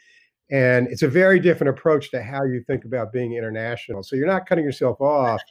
And 0.50 0.88
it's 0.88 1.02
a 1.02 1.08
very 1.08 1.38
different 1.38 1.70
approach 1.70 2.10
to 2.12 2.22
how 2.22 2.44
you 2.44 2.62
think 2.66 2.84
about 2.84 3.12
being 3.12 3.34
international. 3.34 4.02
So 4.02 4.16
you're 4.16 4.26
not 4.26 4.46
cutting 4.46 4.64
yourself 4.64 5.00
off 5.00 5.42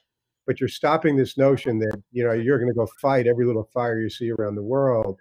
but 0.48 0.62
you're 0.62 0.70
stopping 0.70 1.16
this 1.16 1.38
notion 1.38 1.78
that 1.78 2.02
you 2.12 2.24
know 2.24 2.32
you're 2.32 2.58
going 2.58 2.72
to 2.72 2.74
go 2.74 2.88
fight 3.00 3.28
every 3.28 3.46
little 3.46 3.70
fire 3.74 4.00
you 4.00 4.10
see 4.10 4.32
around 4.32 4.56
the 4.56 4.64
world. 4.64 5.20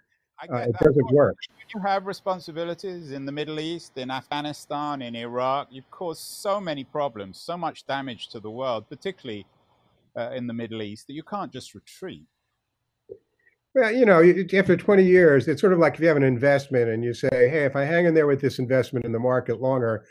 Uh, 0.51 0.57
it 0.57 0.75
doesn't 0.79 1.11
work. 1.11 1.35
You 1.73 1.81
have 1.81 2.05
responsibilities 2.05 3.11
in 3.11 3.25
the 3.25 3.31
Middle 3.31 3.59
East, 3.59 3.97
in 3.97 4.11
Afghanistan, 4.11 5.01
in 5.01 5.15
Iraq. 5.15 5.67
You've 5.71 5.89
caused 5.89 6.21
so 6.21 6.61
many 6.61 6.83
problems, 6.83 7.39
so 7.39 7.57
much 7.57 7.85
damage 7.87 8.29
to 8.29 8.39
the 8.39 8.49
world, 8.49 8.87
particularly 8.87 9.47
uh, 10.15 10.29
in 10.35 10.45
the 10.45 10.53
Middle 10.53 10.83
East, 10.83 11.07
that 11.07 11.13
you 11.13 11.23
can't 11.23 11.51
just 11.51 11.73
retreat. 11.73 12.25
Well, 13.77 13.91
you 13.91 14.05
know, 14.05 14.23
after 14.57 14.75
20 14.75 15.03
years, 15.03 15.47
it's 15.47 15.61
sort 15.61 15.71
of 15.71 15.77
like 15.77 15.93
if 15.93 15.99
you 15.99 16.07
have 16.07 16.17
an 16.17 16.23
investment 16.23 16.89
and 16.89 17.03
you 17.03 17.13
say, 17.13 17.29
"Hey, 17.31 17.63
if 17.63 17.75
I 17.75 17.83
hang 17.83 18.07
in 18.07 18.15
there 18.15 18.25
with 18.25 18.41
this 18.41 18.57
investment 18.57 19.05
in 19.05 19.11
the 19.11 19.19
market 19.19 19.61
longer, 19.61 20.03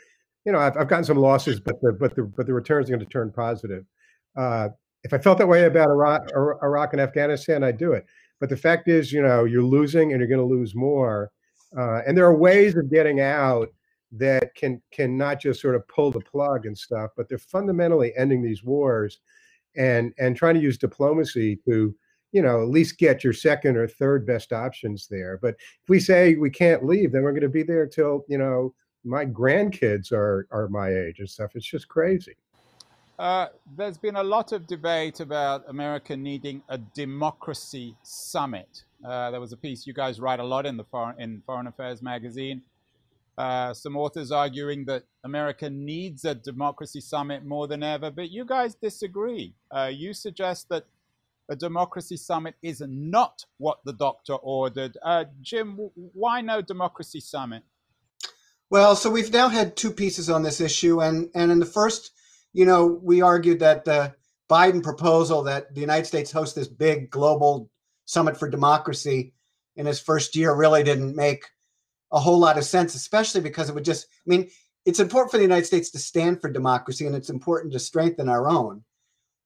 you 0.45 0.53
know, 0.53 0.59
I've, 0.59 0.77
I've 0.77 0.87
gotten 0.87 1.03
some 1.03 1.17
losses, 1.17 1.59
but 1.59 1.75
the 1.81 1.91
but 1.91 2.15
the 2.15 2.23
but 2.23 2.45
the 2.45 2.53
returns 2.53 2.87
are 2.87 2.95
going 2.95 3.05
to 3.05 3.11
turn 3.11 3.29
positive." 3.29 3.83
Uh, 4.37 4.69
if 5.03 5.13
I 5.13 5.17
felt 5.17 5.37
that 5.39 5.49
way 5.49 5.65
about 5.65 5.89
Iraq, 5.89 6.31
Iraq 6.63 6.93
and 6.93 7.01
Afghanistan, 7.01 7.61
I'd 7.61 7.77
do 7.77 7.91
it. 7.91 8.05
But 8.39 8.47
the 8.47 8.55
fact 8.55 8.87
is, 8.87 9.11
you 9.11 9.21
know, 9.21 9.43
you're 9.43 9.61
losing 9.61 10.13
and 10.13 10.21
you're 10.21 10.29
going 10.29 10.39
to 10.39 10.55
lose 10.55 10.73
more. 10.73 11.29
Uh, 11.77 12.03
and 12.07 12.17
there 12.17 12.25
are 12.25 12.37
ways 12.37 12.77
of 12.77 12.89
getting 12.89 13.19
out 13.19 13.67
that 14.13 14.55
can 14.55 14.81
can 14.93 15.17
not 15.17 15.41
just 15.41 15.59
sort 15.59 15.75
of 15.75 15.85
pull 15.89 16.09
the 16.09 16.21
plug 16.21 16.67
and 16.67 16.77
stuff, 16.77 17.11
but 17.17 17.27
they're 17.27 17.37
fundamentally 17.37 18.13
ending 18.15 18.41
these 18.41 18.63
wars 18.63 19.19
and 19.75 20.13
and 20.19 20.37
trying 20.37 20.55
to 20.55 20.61
use 20.61 20.77
diplomacy 20.77 21.59
to 21.67 21.93
you 22.31 22.41
know 22.41 22.61
at 22.61 22.69
least 22.69 22.97
get 22.97 23.23
your 23.23 23.33
second 23.33 23.77
or 23.77 23.87
third 23.87 24.25
best 24.25 24.53
options 24.53 25.07
there. 25.09 25.39
But 25.41 25.55
if 25.55 25.89
we 25.89 25.99
say 25.99 26.35
we 26.35 26.49
can't 26.49 26.85
leave, 26.85 27.11
then 27.11 27.23
we're 27.23 27.31
going 27.31 27.41
to 27.41 27.49
be 27.49 27.63
there 27.63 27.87
till 27.87 28.25
you 28.27 28.37
know 28.37 28.73
my 29.03 29.25
grandkids 29.25 30.11
are 30.11 30.47
are 30.51 30.67
my 30.69 30.89
age 30.89 31.19
and 31.19 31.29
stuff. 31.29 31.51
It's 31.55 31.65
just 31.65 31.87
crazy. 31.87 32.35
Uh, 33.19 33.47
there's 33.75 33.97
been 33.97 34.15
a 34.15 34.23
lot 34.23 34.51
of 34.51 34.67
debate 34.67 35.19
about 35.21 35.63
America 35.67 36.15
needing 36.15 36.61
a 36.69 36.77
democracy 36.77 37.95
summit. 38.03 38.83
Uh, 39.03 39.31
there 39.31 39.39
was 39.39 39.53
a 39.53 39.57
piece 39.57 39.87
you 39.87 39.93
guys 39.93 40.19
write 40.19 40.39
a 40.39 40.43
lot 40.43 40.67
in 40.67 40.77
the 40.77 40.83
foreign, 40.83 41.19
in 41.19 41.41
Foreign 41.45 41.65
Affairs 41.65 42.03
magazine. 42.03 42.61
Uh, 43.35 43.73
some 43.73 43.95
authors 43.95 44.31
arguing 44.31 44.85
that 44.85 45.03
America 45.23 45.69
needs 45.69 46.25
a 46.25 46.33
democracy 46.33 46.99
summit 47.01 47.45
more 47.45 47.67
than 47.67 47.83
ever, 47.83 48.09
but 48.11 48.31
you 48.31 48.45
guys 48.45 48.75
disagree. 48.75 49.53
Uh, 49.71 49.91
you 49.93 50.13
suggest 50.13 50.69
that 50.69 50.85
a 51.49 51.55
democracy 51.55 52.17
summit 52.17 52.55
is 52.61 52.81
not 52.85 53.45
what 53.57 53.79
the 53.85 53.93
doctor 53.93 54.33
ordered. 54.33 54.97
Uh, 55.03 55.25
Jim, 55.41 55.77
why 55.95 56.41
no 56.41 56.61
democracy 56.61 57.19
summit? 57.19 57.63
Well, 58.69 58.95
so 58.95 59.09
we've 59.09 59.31
now 59.31 59.47
had 59.47 59.77
two 59.77 59.91
pieces 59.91 60.29
on 60.29 60.43
this 60.43 60.59
issue, 60.59 61.01
and 61.01 61.29
and 61.33 61.51
in 61.51 61.59
the 61.59 61.65
first 61.65 62.11
you 62.57 62.65
know, 62.65 62.99
we 63.03 63.21
argued 63.21 63.59
that 63.59 63.85
the 63.85 64.15
Biden 64.49 64.81
proposal 64.81 65.43
that 65.43 65.75
the 65.75 65.81
United 65.81 66.05
States 66.05 66.31
host 66.31 66.55
this 66.55 66.67
big 66.67 67.11
global 67.11 67.69
summit 68.05 68.35
for 68.35 68.49
democracy 68.49 69.35
in 69.75 69.85
his 69.85 69.99
first 69.99 70.35
year 70.35 70.55
really 70.55 70.83
didn't 70.83 71.15
make 71.15 71.45
a 72.11 72.19
whole 72.19 72.39
lot 72.39 72.57
of 72.57 72.63
sense, 72.63 72.95
especially 72.95 73.41
because 73.41 73.69
it 73.69 73.75
would 73.75 73.85
just, 73.85 74.07
I 74.25 74.29
mean, 74.29 74.49
it's 74.85 74.99
important 74.99 75.29
for 75.29 75.37
the 75.37 75.43
United 75.43 75.65
States 75.65 75.91
to 75.91 75.99
stand 75.99 76.41
for 76.41 76.49
democracy 76.49 77.05
and 77.05 77.15
it's 77.15 77.29
important 77.29 77.73
to 77.73 77.79
strengthen 77.79 78.27
our 78.27 78.49
own 78.49 78.83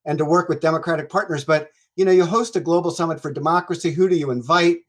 and 0.05 0.17
to 0.17 0.23
work 0.23 0.47
with 0.47 0.61
democratic 0.61 1.09
partners. 1.09 1.43
But, 1.43 1.69
you 1.95 2.05
know, 2.05 2.11
you 2.11 2.25
host 2.25 2.55
a 2.55 2.59
global 2.59 2.91
summit 2.91 3.21
for 3.21 3.31
democracy. 3.31 3.91
Who 3.91 4.09
do 4.09 4.15
you 4.15 4.31
invite? 4.31 4.79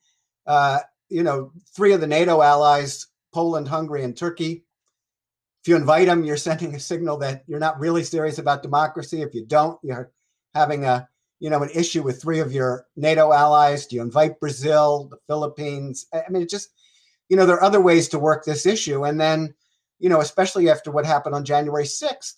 Uh, 0.47 0.81
you 1.09 1.23
know, 1.23 1.53
three 1.75 1.93
of 1.93 2.01
the 2.01 2.07
NATO 2.07 2.43
allies, 2.43 3.07
Poland, 3.33 3.69
Hungary, 3.69 4.03
and 4.05 4.17
Turkey, 4.17 4.65
if 5.63 5.69
you 5.69 5.77
invite 5.77 6.07
them, 6.07 6.25
you're 6.25 6.37
sending 6.49 6.75
a 6.75 6.81
signal 6.81 7.17
that 7.19 7.45
you're 7.47 7.61
not 7.61 7.81
really 7.81 8.05
serious 8.05 8.39
about 8.39 8.63
democracy. 8.63 9.23
If 9.23 9.35
you 9.35 9.47
don't, 9.47 9.79
you're 9.83 10.11
having 10.55 10.85
a 10.85 11.09
you 11.41 11.51
know 11.51 11.63
an 11.63 11.71
issue 11.75 12.03
with 12.03 12.21
three 12.21 12.41
of 12.41 12.53
your 12.53 12.87
NATO 12.97 13.33
allies. 13.33 13.87
Do 13.87 13.97
you 13.97 14.03
invite 14.03 14.41
Brazil, 14.41 15.09
the 15.11 15.19
Philippines? 15.27 16.07
I 16.13 16.25
mean, 16.31 16.43
it 16.43 16.51
just 16.51 16.71
you 17.29 17.37
know 17.37 17.47
there 17.47 17.57
are 17.57 17.65
other 17.65 17.81
ways 17.81 18.09
to 18.09 18.19
work 18.19 18.45
this 18.45 18.67
issue. 18.67 19.05
And 19.05 19.21
then 19.21 19.55
you 19.99 20.09
know, 20.09 20.21
especially 20.21 20.69
after 20.69 20.91
what 20.91 21.07
happened 21.07 21.37
on 21.37 21.45
January 21.45 21.85
6th, 21.85 22.35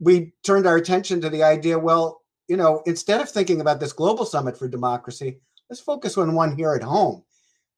we 0.00 0.34
turned 0.44 0.66
our 0.66 0.76
attention 0.76 1.20
to 1.22 1.30
the 1.30 1.42
idea. 1.42 1.78
Well, 1.78 2.20
you 2.48 2.56
know, 2.56 2.82
instead 2.86 3.20
of 3.20 3.28
thinking 3.28 3.60
about 3.60 3.78
this 3.78 3.92
global 3.92 4.24
summit 4.24 4.58
for 4.58 4.68
democracy, 4.68 5.38
let's 5.68 5.80
focus 5.80 6.16
on 6.18 6.34
one 6.34 6.56
here 6.56 6.74
at 6.74 6.82
home. 6.82 7.22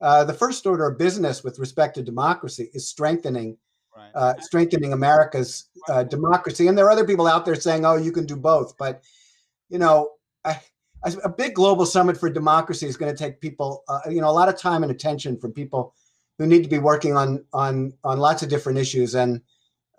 Uh, 0.00 0.24
the 0.24 0.32
first 0.32 0.66
order 0.66 0.86
of 0.86 0.98
business 0.98 1.44
with 1.44 1.58
respect 1.58 1.96
to 1.96 2.02
democracy 2.02 2.70
is 2.72 2.88
strengthening 2.88 3.58
right. 3.94 4.10
uh, 4.14 4.34
strengthening 4.40 4.92
America's 4.92 5.68
uh, 5.88 6.02
democracy. 6.04 6.68
And 6.68 6.78
there 6.78 6.86
are 6.86 6.90
other 6.90 7.04
people 7.04 7.26
out 7.26 7.44
there 7.44 7.54
saying, 7.54 7.84
"Oh, 7.84 7.96
you 7.96 8.12
can 8.12 8.26
do 8.26 8.36
both." 8.36 8.76
But 8.78 9.02
you 9.68 9.78
know, 9.78 10.12
I, 10.44 10.60
a 11.24 11.28
big 11.28 11.54
global 11.54 11.86
summit 11.86 12.16
for 12.16 12.30
democracy 12.30 12.86
is 12.86 12.96
going 12.96 13.14
to 13.14 13.18
take 13.18 13.40
people, 13.40 13.84
uh, 13.88 14.00
you 14.08 14.20
know, 14.20 14.28
a 14.28 14.32
lot 14.32 14.48
of 14.48 14.58
time 14.58 14.82
and 14.82 14.92
attention 14.92 15.38
from 15.38 15.52
people 15.52 15.94
who 16.38 16.46
need 16.46 16.62
to 16.62 16.68
be 16.68 16.78
working 16.78 17.16
on 17.16 17.44
on 17.52 17.92
on 18.04 18.18
lots 18.18 18.42
of 18.42 18.48
different 18.48 18.78
issues. 18.78 19.14
And 19.14 19.42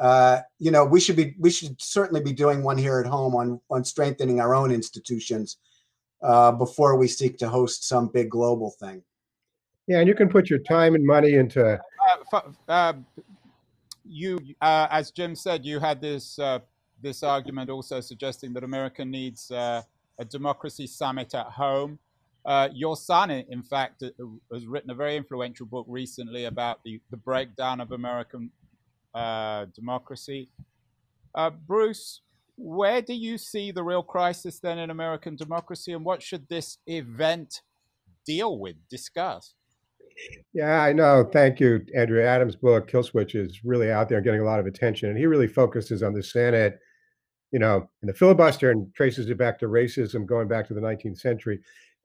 uh, 0.01 0.41
you 0.57 0.71
know, 0.71 0.83
we 0.83 0.99
should 0.99 1.15
be 1.15 1.35
we 1.39 1.51
should 1.51 1.79
certainly 1.79 2.21
be 2.21 2.33
doing 2.33 2.63
one 2.63 2.77
here 2.77 2.99
at 2.99 3.05
home 3.05 3.35
on 3.35 3.61
on 3.69 3.83
strengthening 3.83 4.41
our 4.41 4.55
own 4.55 4.71
institutions 4.71 5.57
uh, 6.23 6.51
before 6.51 6.97
we 6.97 7.07
seek 7.07 7.37
to 7.37 7.47
host 7.47 7.87
some 7.87 8.07
big 8.07 8.29
global 8.29 8.71
thing. 8.71 9.03
Yeah, 9.87 9.99
and 9.99 10.07
you 10.07 10.15
can 10.15 10.27
put 10.27 10.49
your 10.49 10.59
time 10.59 10.95
and 10.95 11.05
money 11.05 11.35
into. 11.35 11.79
Uh, 12.33 12.41
uh, 12.67 12.93
you, 14.03 14.39
uh, 14.59 14.87
as 14.89 15.11
Jim 15.11 15.35
said, 15.35 15.63
you 15.63 15.79
had 15.79 16.01
this 16.01 16.39
uh, 16.39 16.59
this 17.01 17.21
argument 17.21 17.69
also 17.69 18.01
suggesting 18.01 18.53
that 18.53 18.63
America 18.63 19.05
needs 19.05 19.51
uh, 19.51 19.83
a 20.17 20.25
democracy 20.25 20.87
summit 20.87 21.35
at 21.35 21.47
home. 21.47 21.99
Uh, 22.43 22.69
your 22.73 22.97
son, 22.97 23.29
in 23.29 23.61
fact, 23.61 24.01
uh, 24.01 24.09
has 24.51 24.65
written 24.65 24.89
a 24.89 24.95
very 24.95 25.15
influential 25.15 25.67
book 25.67 25.85
recently 25.87 26.45
about 26.45 26.83
the, 26.83 26.99
the 27.11 27.17
breakdown 27.17 27.79
of 27.79 27.91
American 27.91 28.49
uh, 29.13 29.65
democracy. 29.73 30.49
Bruce, 31.65 32.21
where 32.57 33.01
do 33.01 33.13
you 33.13 33.37
see 33.37 33.71
the 33.71 33.83
real 33.83 34.03
crisis 34.03 34.59
then 34.59 34.77
in 34.77 34.89
American 34.89 35.35
democracy, 35.35 35.93
and 35.93 36.05
what 36.05 36.21
should 36.21 36.47
this 36.47 36.77
event 36.87 37.61
deal 38.25 38.59
with, 38.59 38.75
discuss? 38.89 39.55
Yeah, 40.53 40.81
I 40.81 40.93
know. 40.93 41.27
Thank 41.31 41.59
you, 41.59 41.85
Andrew. 41.95 42.21
Adams' 42.21 42.55
book, 42.55 42.87
Kill 42.87 43.03
Switch, 43.03 43.35
is 43.35 43.63
really 43.63 43.91
out 43.91 44.09
there 44.09 44.21
getting 44.21 44.41
a 44.41 44.45
lot 44.45 44.59
of 44.59 44.65
attention. 44.65 45.09
And 45.09 45.17
he 45.17 45.25
really 45.25 45.47
focuses 45.47 46.03
on 46.03 46.13
the 46.13 46.21
Senate, 46.21 46.79
you 47.51 47.59
know, 47.59 47.89
and 48.01 48.09
the 48.09 48.13
filibuster 48.13 48.71
and 48.71 48.93
traces 48.93 49.29
it 49.29 49.37
back 49.37 49.57
to 49.59 49.67
racism 49.67 50.25
going 50.25 50.47
back 50.47 50.67
to 50.67 50.73
the 50.73 50.81
19th 50.81 51.19
century. 51.19 51.59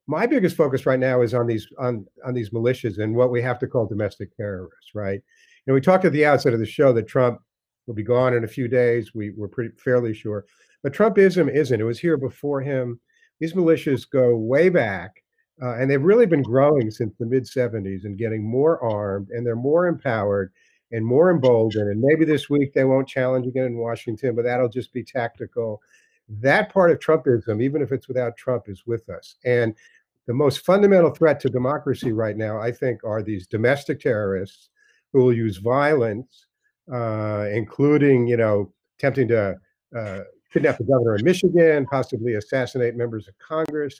My 0.06 0.26
biggest 0.26 0.56
focus 0.56 0.86
right 0.86 1.00
now 1.00 1.22
is 1.22 1.34
on 1.34 1.46
these 1.46 1.66
on 1.78 2.06
on 2.24 2.32
these 2.32 2.50
militias 2.50 2.98
and 2.98 3.14
what 3.14 3.32
we 3.32 3.42
have 3.42 3.58
to 3.58 3.66
call 3.66 3.86
domestic 3.86 4.34
terrorists, 4.36 4.94
right? 4.94 5.20
Know, 5.66 5.74
we 5.74 5.80
talked 5.80 6.04
at 6.04 6.12
the 6.12 6.26
outset 6.26 6.54
of 6.54 6.60
the 6.60 6.66
show 6.66 6.92
that 6.92 7.08
Trump 7.08 7.40
will 7.86 7.94
be 7.94 8.02
gone 8.02 8.34
in 8.34 8.44
a 8.44 8.48
few 8.48 8.68
days. 8.68 9.14
We 9.14 9.30
were 9.30 9.48
pretty 9.48 9.74
fairly 9.76 10.14
sure. 10.14 10.44
But 10.82 10.92
Trumpism 10.92 11.52
isn't. 11.52 11.80
It 11.80 11.84
was 11.84 11.98
here 11.98 12.16
before 12.16 12.60
him. 12.60 13.00
These 13.40 13.54
militias 13.54 14.08
go 14.08 14.36
way 14.36 14.68
back 14.68 15.22
uh, 15.62 15.76
and 15.76 15.90
they've 15.90 16.02
really 16.02 16.26
been 16.26 16.42
growing 16.42 16.90
since 16.90 17.14
the 17.18 17.26
mid 17.26 17.44
70s 17.44 18.04
and 18.04 18.18
getting 18.18 18.42
more 18.42 18.82
armed 18.82 19.30
and 19.30 19.46
they're 19.46 19.56
more 19.56 19.86
empowered 19.86 20.52
and 20.92 21.04
more 21.04 21.30
emboldened. 21.30 21.88
And 21.88 22.00
maybe 22.00 22.24
this 22.24 22.50
week 22.50 22.74
they 22.74 22.84
won't 22.84 23.08
challenge 23.08 23.46
again 23.46 23.66
in 23.66 23.78
Washington, 23.78 24.34
but 24.34 24.42
that'll 24.42 24.68
just 24.68 24.92
be 24.92 25.02
tactical. 25.02 25.80
That 26.28 26.72
part 26.72 26.90
of 26.90 26.98
Trumpism, 26.98 27.62
even 27.62 27.82
if 27.82 27.90
it's 27.90 28.08
without 28.08 28.36
Trump, 28.36 28.64
is 28.68 28.86
with 28.86 29.08
us. 29.08 29.36
And 29.44 29.74
the 30.26 30.34
most 30.34 30.64
fundamental 30.64 31.10
threat 31.10 31.40
to 31.40 31.48
democracy 31.48 32.12
right 32.12 32.36
now, 32.36 32.60
I 32.60 32.72
think, 32.72 33.02
are 33.04 33.22
these 33.22 33.46
domestic 33.46 34.00
terrorists 34.00 34.68
who 35.16 35.24
will 35.24 35.32
use 35.32 35.56
violence, 35.56 36.44
uh, 36.92 37.46
including, 37.50 38.26
you 38.26 38.36
know, 38.36 38.70
attempting 38.98 39.26
to 39.28 39.56
uh, 39.96 40.20
kidnap 40.52 40.76
the 40.76 40.84
governor 40.84 41.14
of 41.14 41.24
Michigan, 41.24 41.86
possibly 41.86 42.34
assassinate 42.34 42.96
members 42.96 43.26
of 43.26 43.32
Congress. 43.38 43.98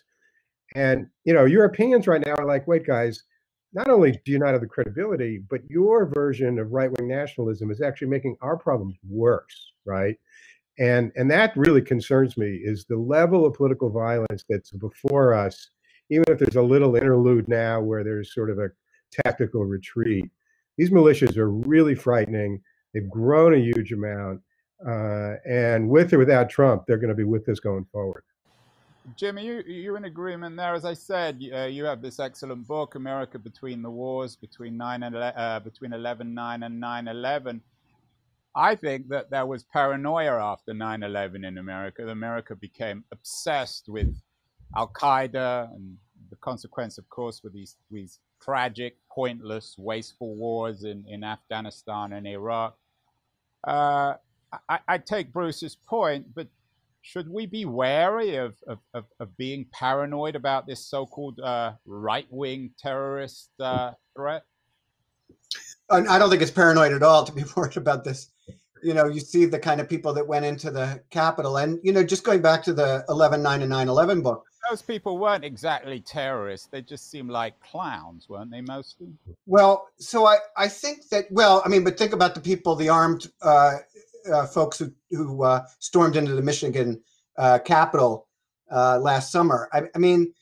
And 0.75 1.07
you 1.25 1.33
know, 1.33 1.47
Europeans 1.47 2.07
right 2.07 2.23
now 2.25 2.35
are 2.35 2.45
like, 2.45 2.67
wait, 2.67 2.87
guys, 2.87 3.23
not 3.73 3.89
only 3.89 4.21
do 4.27 4.33
you 4.33 4.39
not 4.39 4.53
have 4.53 4.61
the 4.61 4.67
credibility, 4.67 5.43
but 5.49 5.63
your 5.71 6.05
version 6.05 6.59
of 6.59 6.71
right-wing 6.71 7.09
nationalism 7.09 7.71
is 7.71 7.81
actually 7.81 8.09
making 8.09 8.37
our 8.43 8.59
problems 8.59 8.97
worse, 9.09 9.73
right? 9.87 10.17
And 10.79 11.13
and 11.17 11.31
that 11.31 11.57
really 11.57 11.81
concerns 11.81 12.37
me 12.37 12.61
is 12.63 12.85
the 12.85 12.99
level 12.99 13.47
of 13.47 13.55
political 13.55 13.89
violence 13.89 14.45
that's 14.51 14.71
before 14.73 15.33
us 15.33 15.71
even 16.11 16.25
if 16.29 16.39
there's 16.39 16.57
a 16.57 16.63
little 16.63 16.95
interlude 16.95 17.49
now 17.49 17.81
where 17.81 18.05
there's 18.05 18.33
sort 18.33 18.51
of 18.51 18.59
a 18.59 18.69
tactical 19.25 19.65
retreat, 19.65 20.31
these 20.77 20.91
militias 20.91 21.37
are 21.37 21.51
really 21.51 21.95
frightening. 21.95 22.61
They've 22.93 23.09
grown 23.09 23.55
a 23.55 23.59
huge 23.59 23.93
amount. 23.93 24.41
Uh, 24.87 25.35
and 25.49 25.89
with 25.89 26.13
or 26.13 26.19
without 26.19 26.51
Trump, 26.51 26.85
they're 26.87 26.99
going 26.99 27.09
to 27.09 27.15
be 27.15 27.25
with 27.25 27.49
us 27.49 27.61
going 27.61 27.87
forward. 27.91 28.23
Jimmy, 29.15 29.47
you 29.47 29.63
you're 29.67 29.97
in 29.97 30.05
agreement 30.05 30.57
there? 30.57 30.75
As 30.75 30.85
I 30.85 30.93
said, 30.93 31.41
uh, 31.55 31.67
you 31.67 31.85
have 31.85 32.03
this 32.03 32.19
excellent 32.19 32.67
book, 32.67 32.97
America 32.97 33.39
Between 33.39 33.81
the 33.81 33.91
Wars, 33.91 34.35
between 34.35 34.77
nine 34.77 35.05
and 35.05 35.15
uh, 35.15 35.61
between 35.61 35.93
eleven 35.93 36.35
nine 36.35 36.65
and 36.65 36.81
nine 36.81 37.07
eleven. 37.07 37.63
I 38.57 38.75
think 38.75 39.09
that 39.09 39.31
there 39.31 39.45
was 39.47 39.65
paranoia 39.65 40.43
after 40.43 40.73
9/11 40.73 41.47
in 41.47 41.59
America. 41.59 42.09
America 42.09 42.57
became 42.57 43.05
obsessed 43.13 43.87
with 43.87 44.17
Al 44.75 44.89
Qaeda, 44.89 45.73
and 45.75 45.99
the 46.31 46.37
consequence, 46.37 46.97
of 46.97 47.09
course, 47.11 47.45
were 47.45 47.51
these 47.51 47.77
these 47.91 48.19
tragic, 48.41 48.97
pointless, 49.17 49.75
wasteful 49.79 50.37
wars 50.37 50.85
in 50.85 51.05
in 51.09 51.25
Afghanistan 51.25 52.13
and 52.13 52.27
Iraq. 52.27 52.77
Uh, 53.67 54.15
I, 54.69 54.79
I 54.87 54.99
take 54.99 55.33
Bruce's 55.33 55.75
point, 55.75 56.27
but 56.35 56.47
should 57.03 57.29
we 57.29 57.47
be 57.47 57.65
wary 57.65 58.37
of, 58.37 58.55
of, 58.67 58.79
of, 58.93 59.05
of 59.21 59.37
being 59.37 59.67
paranoid 59.73 60.35
about 60.37 60.67
this 60.67 60.85
so-called 60.87 61.39
uh, 61.41 61.73
right-wing 61.85 62.71
terrorist 62.79 63.51
uh, 63.61 63.93
threat? 64.15 64.43
I 65.89 66.19
don't 66.19 66.31
think 66.31 66.43
it's 66.43 66.51
paranoid 66.51 66.93
at 66.93 67.03
all 67.03 67.25
to 67.25 67.33
be 67.33 67.45
worried 67.57 67.77
about 67.77 68.05
this. 68.05 68.31
You 68.83 68.93
know, 68.93 69.07
you 69.07 69.21
see 69.21 69.47
the 69.47 69.59
kind 69.59 69.81
of 69.81 69.89
people 69.89 70.13
that 70.15 70.27
went 70.27 70.45
into 70.45 70.71
the 70.71 71.01
Capitol, 71.11 71.57
and 71.57 71.81
you 71.83 71.93
know, 71.93 72.05
just 72.05 72.25
going 72.25 72.43
back 72.43 72.63
to 72.65 72.75
the 72.75 73.05
11/9 73.09 73.63
and 73.63 73.73
9/11 73.73 74.23
book. 74.23 74.45
Those 74.69 74.83
people 74.83 75.19
weren't 75.19 75.45
exactly 75.45 76.01
terrorists; 76.01 76.67
they 76.67 76.83
just 76.83 77.11
seemed 77.11 77.31
like 77.31 77.59
clowns, 77.61 78.29
weren't 78.29 78.51
they? 78.51 78.61
Mostly. 78.61 79.09
Well, 79.47 79.89
so 79.99 80.27
I 80.27 80.39
I 80.57 80.69
think 80.69 81.09
that 81.11 81.27
well, 81.31 81.63
I 81.65 81.69
mean, 81.69 81.85
but 81.85 81.99
think 81.99 82.13
about 82.13 82.35
the 82.35 82.41
people, 82.41 82.75
the 82.75 82.89
armed 82.89 83.31
uh, 83.43 83.79
uh, 84.33 84.47
folks 84.47 84.79
who 84.79 84.93
who 85.11 85.43
uh, 85.43 85.67
stormed 85.79 86.17
into 86.17 86.35
the 86.35 86.43
Michigan 86.43 87.03
uh, 87.39 87.59
Capitol 87.61 88.27
uh, 88.71 88.99
last 88.99 89.31
summer. 89.31 89.69
I, 89.73 89.83
I, 89.95 89.99
mean, 89.99 90.33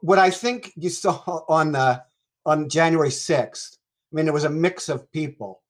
what 0.00 0.18
I 0.18 0.30
think 0.30 0.72
you 0.76 0.90
saw 1.04 1.44
on 1.48 1.72
the 1.72 2.02
on 2.44 2.68
January 2.68 3.10
sixth. 3.10 3.78
I 4.12 4.16
mean, 4.16 4.28
it 4.28 4.34
was 4.34 4.44
a 4.44 4.50
mix 4.50 4.88
of 4.88 5.10
people, 5.10 5.62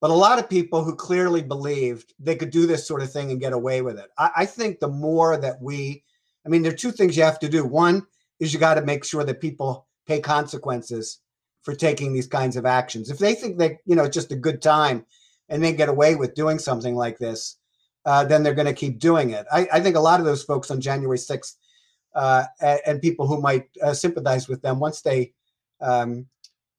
but 0.00 0.10
a 0.10 0.14
lot 0.14 0.38
of 0.38 0.48
people 0.48 0.84
who 0.84 0.94
clearly 0.94 1.42
believed 1.42 2.14
they 2.20 2.36
could 2.36 2.50
do 2.50 2.66
this 2.66 2.86
sort 2.86 3.02
of 3.02 3.12
thing 3.12 3.30
and 3.30 3.40
get 3.40 3.52
away 3.52 3.82
with 3.82 3.98
it. 3.98 4.10
I, 4.16 4.30
I 4.36 4.46
think 4.46 4.78
the 4.78 4.88
more 4.88 5.36
that 5.36 5.60
we, 5.60 6.04
I 6.44 6.48
mean, 6.48 6.62
there 6.62 6.72
are 6.72 6.76
two 6.76 6.92
things 6.92 7.16
you 7.16 7.22
have 7.22 7.38
to 7.40 7.48
do. 7.48 7.64
One 7.64 8.06
is 8.40 8.52
you 8.52 8.60
got 8.60 8.74
to 8.74 8.82
make 8.82 9.04
sure 9.04 9.24
that 9.24 9.40
people 9.40 9.86
pay 10.06 10.20
consequences 10.20 11.20
for 11.62 11.74
taking 11.74 12.12
these 12.12 12.26
kinds 12.26 12.56
of 12.56 12.66
actions. 12.66 13.10
If 13.10 13.18
they 13.18 13.34
think 13.34 13.58
that 13.58 13.78
you 13.86 13.96
know 13.96 14.04
it's 14.04 14.14
just 14.14 14.32
a 14.32 14.36
good 14.36 14.60
time 14.60 15.06
and 15.48 15.62
they 15.62 15.72
get 15.72 15.88
away 15.88 16.14
with 16.14 16.34
doing 16.34 16.58
something 16.58 16.94
like 16.94 17.18
this, 17.18 17.56
uh, 18.04 18.24
then 18.24 18.42
they're 18.42 18.54
going 18.54 18.66
to 18.66 18.74
keep 18.74 18.98
doing 18.98 19.30
it. 19.30 19.46
I, 19.50 19.66
I, 19.72 19.80
think 19.80 19.96
a 19.96 20.00
lot 20.00 20.20
of 20.20 20.26
those 20.26 20.42
folks 20.42 20.70
on 20.70 20.80
January 20.80 21.16
6th 21.16 21.54
uh, 22.14 22.44
and, 22.60 22.80
and, 22.86 23.02
people 23.02 23.26
who 23.26 23.40
might 23.40 23.68
uh, 23.82 23.94
sympathize 23.94 24.46
with 24.46 24.62
them 24.62 24.78
once 24.78 25.00
they, 25.00 25.32
um, 25.80 26.26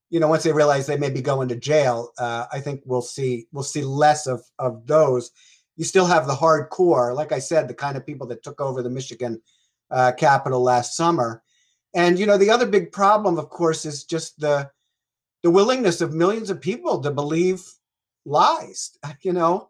you 0.09 0.19
know, 0.19 0.27
once 0.27 0.43
they 0.43 0.51
realize 0.51 0.85
they 0.85 0.97
may 0.97 1.09
be 1.09 1.21
going 1.21 1.47
to 1.49 1.55
jail, 1.55 2.11
uh, 2.19 2.45
I 2.51 2.59
think 2.59 2.81
we'll 2.85 3.01
see 3.01 3.47
we'll 3.51 3.63
see 3.63 3.83
less 3.83 4.27
of 4.27 4.43
of 4.59 4.85
those. 4.85 5.31
You 5.75 5.83
still 5.83 6.05
have 6.05 6.27
the 6.27 6.33
hardcore, 6.33 7.15
like 7.15 7.31
I 7.31 7.39
said, 7.39 7.67
the 7.67 7.73
kind 7.73 7.97
of 7.97 8.05
people 8.05 8.27
that 8.27 8.43
took 8.43 8.61
over 8.61 8.81
the 8.81 8.89
Michigan 8.89 9.41
uh, 9.91 10.13
Capitol 10.13 10.61
last 10.61 10.95
summer. 10.95 11.43
And 11.93 12.19
you 12.19 12.25
know, 12.25 12.37
the 12.37 12.49
other 12.49 12.65
big 12.65 12.91
problem, 12.91 13.37
of 13.37 13.49
course, 13.49 13.85
is 13.85 14.03
just 14.03 14.39
the 14.39 14.69
the 15.43 15.51
willingness 15.51 16.01
of 16.01 16.13
millions 16.13 16.49
of 16.49 16.59
people 16.59 17.01
to 17.01 17.11
believe 17.11 17.63
lies. 18.25 18.97
You 19.21 19.33
know, 19.33 19.69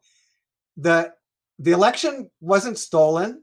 the 0.77 1.13
the 1.59 1.71
election 1.71 2.29
wasn't 2.41 2.77
stolen. 2.77 3.41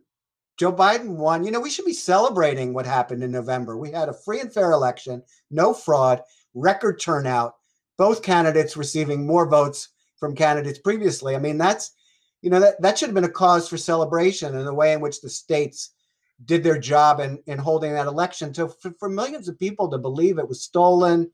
Joe 0.59 0.73
Biden 0.73 1.17
won. 1.17 1.45
You 1.45 1.51
know, 1.51 1.61
we 1.61 1.71
should 1.71 1.87
be 1.87 1.95
celebrating 1.95 2.75
what 2.75 2.87
happened 2.87 3.23
in 3.23 3.31
November. 3.31 3.77
We 3.77 3.91
had 3.91 4.09
a 4.09 4.13
free 4.13 4.41
and 4.41 4.53
fair 4.53 4.73
election, 4.73 5.23
no 5.51 5.73
fraud, 5.73 6.23
record 6.55 7.01
turnout, 7.01 7.55
both 7.97 8.23
candidates 8.23 8.77
receiving 8.77 9.27
more 9.27 9.49
votes 9.49 9.89
from 10.19 10.37
candidates 10.37 10.79
previously. 10.79 11.35
I 11.35 11.39
mean, 11.39 11.59
that's 11.59 11.93
you 12.43 12.51
know 12.51 12.61
that 12.61 12.81
that 12.83 12.99
should 12.99 13.09
have 13.09 13.15
been 13.15 13.25
a 13.25 13.29
cause 13.29 13.69
for 13.69 13.77
celebration 13.77 14.55
in 14.55 14.65
the 14.65 14.75
way 14.75 14.93
in 14.93 15.01
which 15.01 15.21
the 15.21 15.31
states 15.31 15.91
did 16.45 16.65
their 16.65 16.79
job 16.79 17.21
in, 17.21 17.41
in 17.47 17.57
holding 17.59 17.93
that 17.93 18.09
election. 18.09 18.53
So 18.53 18.69
for, 18.69 18.93
for 18.99 19.09
millions 19.09 19.49
of 19.49 19.59
people 19.59 19.89
to 19.89 19.99
believe 19.99 20.39
it 20.39 20.49
was 20.49 20.63
stolen, 20.63 21.31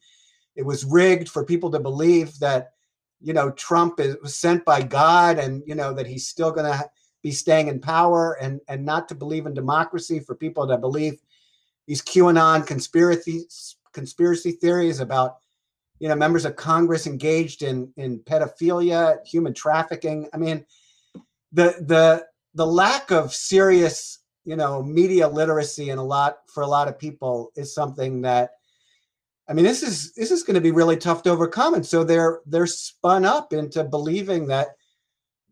it 0.54 0.66
was 0.66 0.84
rigged, 0.84 1.28
for 1.28 1.44
people 1.44 1.70
to 1.70 1.80
believe 1.80 2.38
that 2.40 2.72
you 3.20 3.32
know 3.32 3.50
Trump 3.52 4.00
is, 4.00 4.16
was 4.22 4.36
sent 4.36 4.64
by 4.64 4.82
God, 4.82 5.38
and 5.38 5.62
you 5.66 5.74
know 5.74 5.94
that 5.94 6.06
he's 6.06 6.28
still 6.28 6.52
going 6.52 6.70
to 6.70 6.90
be 7.22 7.30
staying 7.30 7.68
in 7.68 7.80
power, 7.80 8.34
and 8.40 8.60
and 8.68 8.84
not 8.84 9.08
to 9.08 9.14
believe 9.14 9.46
in 9.46 9.54
democracy 9.54 10.20
for 10.20 10.34
people 10.34 10.66
to 10.68 10.76
believe 10.76 11.20
these 11.86 12.02
QAnon 12.02 12.66
conspiracy 12.66 13.44
conspiracy 13.92 14.52
theories 14.52 15.00
about 15.00 15.38
you 16.00 16.08
know 16.08 16.14
members 16.16 16.44
of 16.44 16.56
Congress 16.56 17.06
engaged 17.06 17.62
in 17.62 17.92
in 17.96 18.18
pedophilia, 18.18 19.24
human 19.26 19.54
trafficking. 19.54 20.28
I 20.34 20.36
mean, 20.36 20.66
the 21.52 21.74
the 21.86 22.26
the 22.54 22.66
lack 22.66 23.10
of 23.10 23.32
serious 23.34 24.20
you 24.44 24.56
know 24.56 24.82
media 24.82 25.28
literacy 25.28 25.90
and 25.90 26.00
a 26.00 26.02
lot 26.02 26.38
for 26.52 26.62
a 26.62 26.66
lot 26.66 26.88
of 26.88 26.98
people 26.98 27.50
is 27.56 27.74
something 27.74 28.22
that 28.22 28.50
I 29.48 29.54
mean, 29.54 29.64
this 29.64 29.82
is 29.82 30.12
this 30.12 30.30
is 30.30 30.42
going 30.42 30.56
to 30.56 30.60
be 30.60 30.72
really 30.72 30.96
tough 30.96 31.22
to 31.22 31.30
overcome, 31.30 31.74
and 31.74 31.86
so 31.86 32.04
they're 32.04 32.40
they're 32.44 32.66
spun 32.66 33.24
up 33.24 33.52
into 33.52 33.82
believing 33.82 34.48
that, 34.48 34.68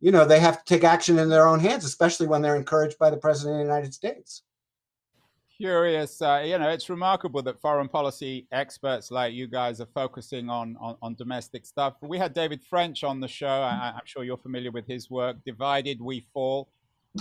you 0.01 0.13
know, 0.13 0.27
they 0.27 0.39
have 0.39 0.59
to 0.59 0.65
take 0.67 0.85
action 0.85 1.19
in 1.19 1.31
their 1.31 1.49
own 1.49 1.61
hands, 1.61 1.85
especially 1.87 2.27
when 2.27 2.43
they're 2.43 2.57
encouraged 2.57 2.99
by 2.99 3.09
the 3.09 3.17
president 3.17 3.55
of 3.55 3.59
the 3.59 3.73
United 3.73 3.95
States. 3.95 4.43
Curious, 5.57 6.21
uh, 6.21 6.43
you 6.45 6.59
know, 6.59 6.69
it's 6.69 6.91
remarkable 6.91 7.43
that 7.43 7.59
foreign 7.61 7.89
policy 7.89 8.47
experts 8.53 9.11
like 9.11 9.33
you 9.33 9.47
guys 9.47 9.81
are 9.81 9.89
focusing 9.95 10.51
on 10.51 10.77
on, 10.79 10.97
on 11.01 11.15
domestic 11.15 11.65
stuff. 11.65 11.95
We 12.03 12.19
had 12.19 12.35
David 12.35 12.63
French 12.63 13.03
on 13.03 13.21
the 13.21 13.29
show. 13.29 13.47
I, 13.47 13.89
am 13.95 14.05
sure 14.05 14.23
you're 14.23 14.37
familiar 14.37 14.71
with 14.71 14.87
his 14.87 15.11
work. 15.11 15.39
Divided 15.47 16.01
we 16.01 16.27
fall. 16.35 16.69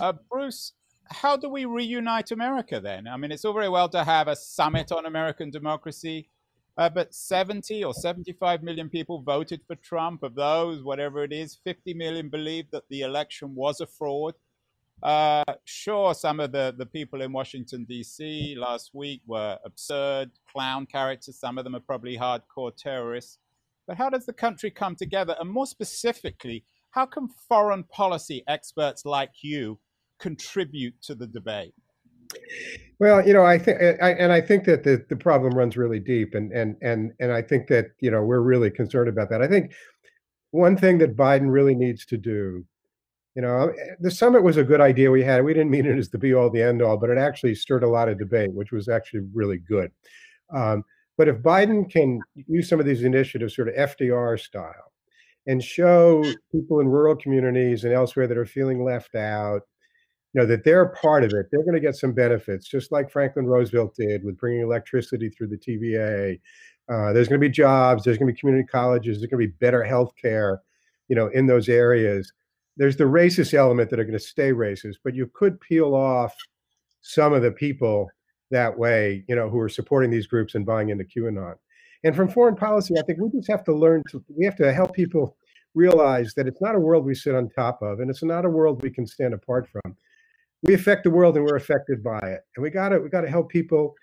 Uh, 0.01 0.13
Bruce, 0.29 0.73
how 1.05 1.37
do 1.37 1.47
we 1.47 1.63
reunite 1.63 2.31
America 2.31 2.81
then? 2.81 3.07
I 3.07 3.15
mean, 3.15 3.31
it's 3.31 3.45
all 3.45 3.53
very 3.53 3.69
well 3.69 3.87
to 3.89 4.03
have 4.03 4.27
a 4.27 4.35
summit 4.35 4.91
on 4.91 5.05
American 5.05 5.49
democracy 5.49 6.27
uh, 6.77 6.89
but 6.89 7.13
70 7.13 7.83
or 7.83 7.93
75 7.93 8.61
million 8.61 8.89
people 8.89 9.21
voted 9.21 9.61
for 9.65 9.75
Trump. 9.75 10.23
Of 10.23 10.35
those, 10.35 10.83
whatever 10.83 11.23
it 11.23 11.31
is, 11.31 11.57
50 11.63 11.93
million 11.93 12.29
believed 12.29 12.71
that 12.71 12.89
the 12.89 13.01
election 13.01 13.55
was 13.55 13.79
a 13.79 13.87
fraud. 13.87 14.35
Uh, 15.03 15.43
sure, 15.65 16.13
some 16.13 16.39
of 16.39 16.51
the, 16.51 16.73
the 16.77 16.86
people 16.86 17.21
in 17.21 17.31
Washington, 17.31 17.86
D.C. 17.86 18.55
last 18.58 18.91
week 18.93 19.21
were 19.27 19.58
absurd 19.65 20.31
clown 20.51 20.86
characters. 20.86 21.39
Some 21.39 21.58
of 21.58 21.63
them 21.63 21.75
are 21.75 21.81
probably 21.81 22.17
hardcore 22.17 22.75
terrorists. 22.75 23.38
But 23.88 23.97
how 23.97 24.10
does 24.10 24.25
the 24.25 24.34
country 24.34 24.71
come 24.71 24.95
together? 24.95 25.36
And 25.39 25.49
more 25.49 25.67
specifically, 25.67 26.63
how 26.91 27.05
can 27.05 27.27
foreign 27.27 27.84
policy 27.84 28.43
experts 28.47 29.05
like 29.05 29.31
you 29.41 29.79
contribute 30.19 31.01
to 31.03 31.13
the 31.13 31.27
debate? 31.27 31.73
Well, 32.99 33.25
you 33.25 33.34
know, 33.34 33.45
I 33.45 33.60
think, 33.60 33.77
and 33.81 34.31
I 34.31 34.41
think 34.41 34.63
that 34.65 34.84
the, 34.84 35.05
the 35.10 35.15
problem 35.15 35.53
runs 35.53 35.77
really 35.77 35.99
deep, 35.99 36.34
and 36.34 36.51
and 36.51 36.77
and 36.81 37.12
and 37.19 37.31
I 37.31 37.41
think 37.41 37.67
that 37.67 37.88
you 37.99 38.10
know 38.10 38.23
we're 38.23 38.41
really 38.41 38.71
concerned 38.71 39.10
about 39.10 39.29
that. 39.29 39.41
I 39.41 39.47
think 39.47 39.73
one 40.51 40.77
thing 40.77 40.97
that 40.99 41.17
Biden 41.17 41.51
really 41.51 41.75
needs 41.75 42.05
to 42.08 42.17
do, 42.17 42.65
you 43.35 43.41
know, 43.41 43.73
the 43.99 44.11
summit 44.11 44.43
was 44.43 44.57
a 44.57 44.63
good 44.63 44.79
idea 44.79 45.11
we 45.11 45.23
had. 45.23 45.43
We 45.43 45.53
didn't 45.53 45.71
mean 45.71 45.85
it 45.85 45.97
as 45.97 46.09
the 46.09 46.17
be 46.17 46.33
all, 46.33 46.49
the 46.49 46.61
end 46.61 46.81
all, 46.81 46.97
but 46.97 47.09
it 47.09 47.17
actually 47.17 47.55
stirred 47.55 47.83
a 47.83 47.89
lot 47.89 48.07
of 48.07 48.17
debate, 48.17 48.53
which 48.53 48.71
was 48.71 48.87
actually 48.87 49.21
really 49.33 49.57
good. 49.57 49.91
Um, 50.53 50.83
but 51.17 51.27
if 51.27 51.37
Biden 51.37 51.89
can 51.89 52.19
use 52.47 52.69
some 52.69 52.79
of 52.79 52.85
these 52.85 53.03
initiatives, 53.03 53.55
sort 53.55 53.67
of 53.67 53.75
FDR 53.75 54.39
style, 54.39 54.93
and 55.47 55.63
show 55.63 56.23
people 56.51 56.79
in 56.79 56.87
rural 56.87 57.15
communities 57.15 57.83
and 57.83 57.93
elsewhere 57.93 58.27
that 58.27 58.37
are 58.37 58.45
feeling 58.45 58.83
left 58.83 59.15
out 59.15 59.61
you 60.33 60.41
know 60.41 60.47
that 60.47 60.63
they're 60.63 60.87
part 60.87 61.23
of 61.23 61.31
it 61.33 61.47
they're 61.51 61.63
going 61.63 61.75
to 61.75 61.79
get 61.79 61.95
some 61.95 62.11
benefits 62.11 62.67
just 62.67 62.91
like 62.91 63.11
franklin 63.11 63.45
roosevelt 63.45 63.95
did 63.95 64.23
with 64.23 64.37
bringing 64.37 64.61
electricity 64.61 65.29
through 65.29 65.47
the 65.47 65.57
tva 65.57 66.39
uh, 66.87 67.11
there's 67.13 67.27
going 67.27 67.39
to 67.39 67.47
be 67.47 67.51
jobs 67.51 68.03
there's 68.03 68.17
going 68.17 68.27
to 68.27 68.33
be 68.33 68.39
community 68.39 68.67
colleges 68.67 69.19
there's 69.19 69.29
going 69.29 69.41
to 69.41 69.47
be 69.47 69.57
better 69.59 69.83
health 69.83 70.13
care 70.21 70.61
you 71.07 71.15
know 71.15 71.27
in 71.27 71.45
those 71.45 71.69
areas 71.69 72.33
there's 72.77 72.97
the 72.97 73.03
racist 73.03 73.53
element 73.53 73.89
that 73.89 73.99
are 73.99 74.03
going 74.03 74.13
to 74.13 74.19
stay 74.19 74.51
racist 74.51 74.95
but 75.03 75.15
you 75.15 75.29
could 75.33 75.59
peel 75.61 75.95
off 75.95 76.35
some 77.01 77.33
of 77.33 77.41
the 77.41 77.51
people 77.51 78.09
that 78.51 78.77
way 78.77 79.23
you 79.27 79.35
know 79.35 79.49
who 79.49 79.59
are 79.59 79.69
supporting 79.69 80.11
these 80.11 80.27
groups 80.27 80.55
and 80.55 80.65
buying 80.65 80.89
into 80.89 81.03
qanon 81.03 81.55
and 82.03 82.15
from 82.15 82.29
foreign 82.29 82.55
policy 82.55 82.93
i 82.97 83.01
think 83.03 83.19
we 83.19 83.29
just 83.29 83.49
have 83.49 83.63
to 83.63 83.73
learn 83.73 84.01
to 84.09 84.23
we 84.35 84.45
have 84.45 84.55
to 84.55 84.71
help 84.73 84.93
people 84.93 85.38
realize 85.73 86.33
that 86.35 86.47
it's 86.47 86.61
not 86.61 86.75
a 86.75 86.79
world 86.79 87.05
we 87.05 87.13
sit 87.13 87.35
on 87.35 87.49
top 87.49 87.81
of 87.81 87.99
and 87.99 88.09
it's 88.09 88.23
not 88.23 88.45
a 88.45 88.49
world 88.49 88.81
we 88.81 88.89
can 88.89 89.05
stand 89.05 89.33
apart 89.33 89.67
from 89.67 89.95
we 90.65 90.73
affect 90.73 91.03
the 91.03 91.09
world 91.09 91.38
and 91.38 91.45
we're 91.45 91.55
affected 91.55 92.03
by 92.03 92.19
it. 92.19 92.41
And 92.55 92.63
we 92.63 92.69
got 92.69 92.89
to 92.89 92.99
we 92.99 93.09
got 93.09 93.21
to 93.21 93.29
help 93.29 93.49
people 93.49 93.95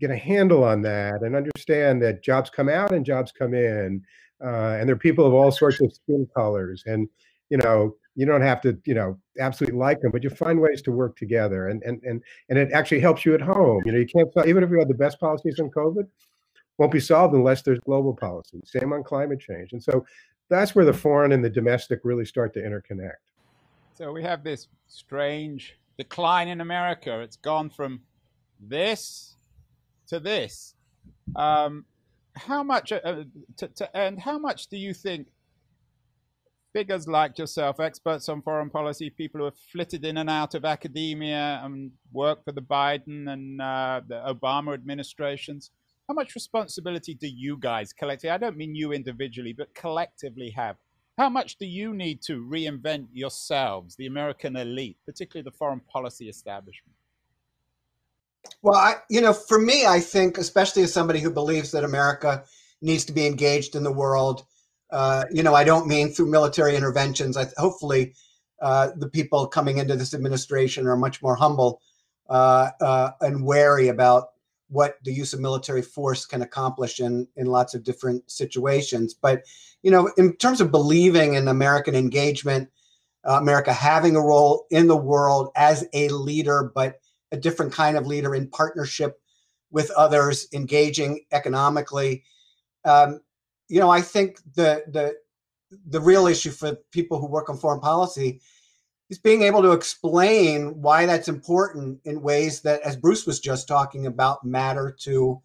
get 0.00 0.10
a 0.10 0.16
handle 0.16 0.64
on 0.64 0.82
that 0.82 1.22
and 1.22 1.36
understand 1.36 2.02
that 2.02 2.22
jobs 2.22 2.50
come 2.50 2.68
out 2.68 2.92
and 2.92 3.04
jobs 3.04 3.32
come 3.32 3.54
in, 3.54 4.02
uh, 4.44 4.76
and 4.78 4.88
there 4.88 4.94
are 4.94 4.98
people 4.98 5.26
of 5.26 5.34
all 5.34 5.50
sorts 5.50 5.80
of 5.80 5.92
skin 5.92 6.26
colors. 6.36 6.82
And 6.86 7.08
you 7.50 7.58
know, 7.58 7.94
you 8.16 8.26
don't 8.26 8.42
have 8.42 8.60
to 8.62 8.78
you 8.84 8.94
know 8.94 9.18
absolutely 9.40 9.78
like 9.78 10.00
them, 10.00 10.10
but 10.12 10.22
you 10.22 10.30
find 10.30 10.60
ways 10.60 10.82
to 10.82 10.92
work 10.92 11.16
together. 11.16 11.68
And 11.68 11.82
and 11.82 12.02
and 12.04 12.22
and 12.48 12.58
it 12.58 12.72
actually 12.72 13.00
helps 13.00 13.24
you 13.24 13.34
at 13.34 13.40
home. 13.40 13.82
You 13.84 13.92
know, 13.92 13.98
you 13.98 14.06
can't 14.06 14.28
even 14.46 14.62
if 14.62 14.70
you 14.70 14.78
have 14.78 14.88
the 14.88 14.94
best 14.94 15.18
policies 15.20 15.58
on 15.60 15.70
COVID, 15.70 16.06
won't 16.78 16.92
be 16.92 17.00
solved 17.00 17.34
unless 17.34 17.62
there's 17.62 17.80
global 17.80 18.14
policy. 18.14 18.60
Same 18.64 18.92
on 18.92 19.02
climate 19.02 19.40
change. 19.40 19.72
And 19.72 19.82
so 19.82 20.04
that's 20.48 20.74
where 20.74 20.84
the 20.84 20.92
foreign 20.92 21.32
and 21.32 21.44
the 21.44 21.50
domestic 21.50 22.00
really 22.04 22.24
start 22.24 22.52
to 22.54 22.60
interconnect. 22.60 23.12
So 23.94 24.12
we 24.12 24.22
have 24.22 24.42
this 24.42 24.68
strange 24.86 25.78
decline 25.96 26.48
in 26.48 26.60
America. 26.60 27.20
It's 27.20 27.36
gone 27.36 27.70
from 27.70 28.00
this 28.60 29.36
to 30.08 30.18
this. 30.18 30.74
Um, 31.36 31.84
how 32.34 32.62
much, 32.62 32.90
uh, 32.90 33.00
uh, 33.04 33.24
to, 33.58 33.68
to, 33.68 33.96
and 33.96 34.18
how 34.18 34.38
much 34.38 34.66
do 34.66 34.76
you 34.76 34.92
think 34.92 35.28
figures 36.74 37.06
like 37.06 37.38
yourself, 37.38 37.80
experts 37.80 38.28
on 38.28 38.42
foreign 38.42 38.68
policy, 38.68 39.08
people 39.08 39.38
who 39.38 39.44
have 39.44 39.58
flitted 39.72 40.04
in 40.04 40.18
and 40.18 40.28
out 40.28 40.54
of 40.54 40.64
academia 40.64 41.60
and 41.64 41.92
worked 42.12 42.44
for 42.44 42.52
the 42.52 42.60
Biden 42.60 43.32
and 43.32 43.62
uh, 43.62 44.00
the 44.06 44.16
Obama 44.26 44.74
administrations, 44.74 45.70
how 46.08 46.14
much 46.14 46.34
responsibility 46.34 47.14
do 47.14 47.28
you 47.28 47.56
guys 47.58 47.92
collectively, 47.92 48.30
I 48.30 48.38
don't 48.38 48.56
mean 48.56 48.74
you 48.74 48.92
individually, 48.92 49.54
but 49.54 49.74
collectively 49.74 50.50
have 50.50 50.76
how 51.16 51.28
much 51.28 51.58
do 51.58 51.66
you 51.66 51.94
need 51.94 52.22
to 52.22 52.44
reinvent 52.44 53.06
yourselves, 53.12 53.94
the 53.94 54.06
American 54.06 54.56
elite, 54.56 54.96
particularly 55.06 55.44
the 55.44 55.56
foreign 55.56 55.80
policy 55.80 56.28
establishment? 56.28 56.96
Well, 58.62 58.74
I, 58.74 58.96
you 59.08 59.20
know, 59.20 59.32
for 59.32 59.60
me, 59.60 59.86
I 59.86 60.00
think, 60.00 60.38
especially 60.38 60.82
as 60.82 60.92
somebody 60.92 61.20
who 61.20 61.30
believes 61.30 61.70
that 61.70 61.84
America 61.84 62.44
needs 62.82 63.04
to 63.04 63.12
be 63.12 63.26
engaged 63.26 63.76
in 63.76 63.84
the 63.84 63.92
world, 63.92 64.44
uh, 64.94 65.24
you 65.32 65.42
know, 65.42 65.54
I 65.54 65.64
don't 65.64 65.88
mean 65.88 66.10
through 66.10 66.30
military 66.30 66.76
interventions. 66.76 67.36
I, 67.36 67.46
hopefully, 67.56 68.14
uh, 68.62 68.90
the 68.96 69.08
people 69.08 69.48
coming 69.48 69.78
into 69.78 69.96
this 69.96 70.14
administration 70.14 70.86
are 70.86 70.96
much 70.96 71.20
more 71.20 71.34
humble 71.34 71.80
uh, 72.30 72.70
uh 72.80 73.10
and 73.20 73.44
wary 73.44 73.88
about 73.88 74.28
what 74.68 74.96
the 75.04 75.12
use 75.12 75.34
of 75.34 75.40
military 75.40 75.82
force 75.82 76.24
can 76.24 76.42
accomplish 76.42 77.00
in 77.00 77.26
in 77.36 77.46
lots 77.46 77.74
of 77.74 77.82
different 77.82 78.30
situations. 78.30 79.14
But 79.14 79.42
you 79.82 79.90
know, 79.90 80.12
in 80.16 80.36
terms 80.36 80.60
of 80.60 80.70
believing 80.70 81.34
in 81.34 81.48
American 81.48 81.96
engagement, 81.96 82.70
uh, 83.24 83.38
America 83.40 83.72
having 83.72 84.14
a 84.14 84.22
role 84.22 84.66
in 84.70 84.86
the 84.86 84.96
world 84.96 85.50
as 85.56 85.84
a 85.92 86.08
leader, 86.10 86.70
but 86.72 87.00
a 87.32 87.36
different 87.36 87.72
kind 87.72 87.96
of 87.96 88.06
leader 88.06 88.32
in 88.32 88.48
partnership 88.48 89.20
with 89.72 89.90
others, 89.90 90.46
engaging 90.52 91.24
economically. 91.32 92.22
Um, 92.84 93.20
you 93.68 93.80
know, 93.80 93.90
I 93.90 94.00
think 94.00 94.38
the 94.54 94.84
the 94.88 95.16
the 95.86 96.00
real 96.00 96.26
issue 96.26 96.50
for 96.50 96.76
people 96.92 97.18
who 97.18 97.26
work 97.26 97.48
on 97.48 97.56
foreign 97.56 97.80
policy 97.80 98.40
is 99.10 99.18
being 99.18 99.42
able 99.42 99.62
to 99.62 99.72
explain 99.72 100.80
why 100.80 101.04
that's 101.06 101.28
important 101.28 102.00
in 102.04 102.22
ways 102.22 102.62
that, 102.62 102.80
as 102.82 102.96
Bruce 102.96 103.26
was 103.26 103.40
just 103.40 103.68
talking 103.68 104.06
about, 104.06 104.44
matter 104.44 104.96
to 105.00 105.40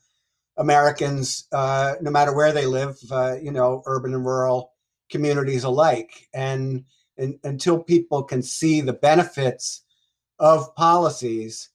Americans, 0.58 1.48
uh, 1.52 1.96
no 2.02 2.12
matter 2.12 2.34
where 2.34 2.52
they 2.54 2.66
live, 2.66 2.98
uh, 3.12 3.36
you 3.42 3.52
know, 3.52 3.82
urban 3.86 4.14
and 4.14 4.26
rural 4.26 4.74
communities 5.10 5.64
alike. 5.64 6.28
And, 6.34 6.86
and 7.18 7.38
until 7.44 7.84
people 7.84 8.24
can 8.24 8.42
see 8.42 8.82
the 8.82 8.94
benefits 8.94 9.84
of 10.38 10.74
policies, 10.76 11.70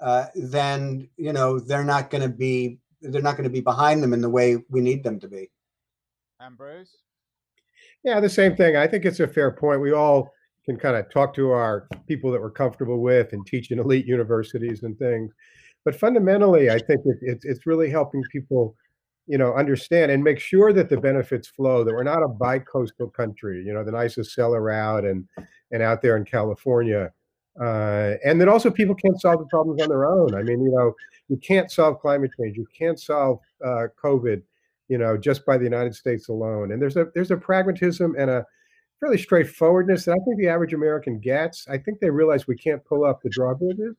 uh, 0.00 0.26
then 0.34 1.08
you 1.16 1.32
know 1.32 1.58
they're 1.58 1.84
not 1.84 2.10
going 2.10 2.22
to 2.22 2.28
be 2.28 2.78
they're 3.00 3.22
not 3.22 3.36
going 3.36 3.44
to 3.44 3.50
be 3.50 3.60
behind 3.60 4.02
them 4.02 4.12
in 4.12 4.20
the 4.20 4.28
way 4.28 4.56
we 4.68 4.80
need 4.80 5.02
them 5.04 5.20
to 5.20 5.28
be. 5.28 5.50
Ambrose. 6.40 6.96
Yeah, 8.04 8.20
the 8.20 8.28
same 8.28 8.56
thing. 8.56 8.76
I 8.76 8.86
think 8.86 9.04
it's 9.04 9.20
a 9.20 9.28
fair 9.28 9.50
point. 9.50 9.80
We 9.80 9.92
all 9.92 10.32
can 10.64 10.76
kind 10.76 10.96
of 10.96 11.10
talk 11.10 11.34
to 11.34 11.50
our 11.50 11.88
people 12.06 12.30
that 12.32 12.40
we're 12.40 12.50
comfortable 12.50 13.00
with 13.00 13.32
and 13.32 13.46
teach 13.46 13.70
in 13.70 13.78
elite 13.78 14.06
universities 14.06 14.82
and 14.82 14.98
things. 14.98 15.32
But 15.84 15.94
fundamentally, 15.94 16.70
I 16.70 16.78
think 16.78 17.02
it, 17.04 17.18
it, 17.22 17.38
it's 17.42 17.66
really 17.66 17.88
helping 17.88 18.22
people, 18.32 18.74
you 19.26 19.38
know, 19.38 19.54
understand 19.54 20.10
and 20.10 20.22
make 20.22 20.40
sure 20.40 20.72
that 20.72 20.88
the 20.88 20.96
benefits 20.96 21.48
flow. 21.48 21.84
That 21.84 21.94
we're 21.94 22.02
not 22.02 22.22
a 22.22 22.28
bi-coastal 22.28 23.10
country. 23.10 23.62
You 23.64 23.72
know, 23.72 23.84
the 23.84 23.92
nicest 23.92 24.34
seller 24.34 24.60
route 24.60 25.04
and 25.04 25.28
and 25.72 25.82
out 25.82 26.02
there 26.02 26.16
in 26.16 26.24
California, 26.24 27.12
uh, 27.60 28.14
and 28.24 28.40
that 28.40 28.48
also 28.48 28.70
people 28.70 28.94
can't 28.94 29.20
solve 29.20 29.38
the 29.38 29.46
problems 29.46 29.80
on 29.82 29.88
their 29.88 30.06
own. 30.06 30.34
I 30.34 30.42
mean, 30.42 30.60
you 30.62 30.70
know, 30.70 30.94
you 31.28 31.36
can't 31.36 31.70
solve 31.70 32.00
climate 32.00 32.32
change. 32.40 32.56
You 32.56 32.66
can't 32.76 32.98
solve 32.98 33.40
uh, 33.64 33.86
COVID, 34.02 34.42
you 34.88 34.98
know, 34.98 35.16
just 35.16 35.44
by 35.44 35.58
the 35.58 35.64
United 35.64 35.94
States 35.94 36.28
alone. 36.28 36.72
And 36.72 36.80
there's 36.80 36.96
a 36.96 37.06
there's 37.14 37.30
a 37.30 37.36
pragmatism 37.36 38.14
and 38.18 38.30
a 38.30 38.44
fairly 39.00 39.18
straightforwardness 39.18 40.04
that 40.04 40.12
I 40.12 40.24
think 40.24 40.38
the 40.38 40.48
average 40.48 40.72
American 40.72 41.18
gets. 41.20 41.66
I 41.68 41.78
think 41.78 42.00
they 42.00 42.10
realize 42.10 42.46
we 42.46 42.56
can't 42.56 42.84
pull 42.84 43.04
up 43.04 43.20
the 43.22 43.30
drawbridges, 43.30 43.96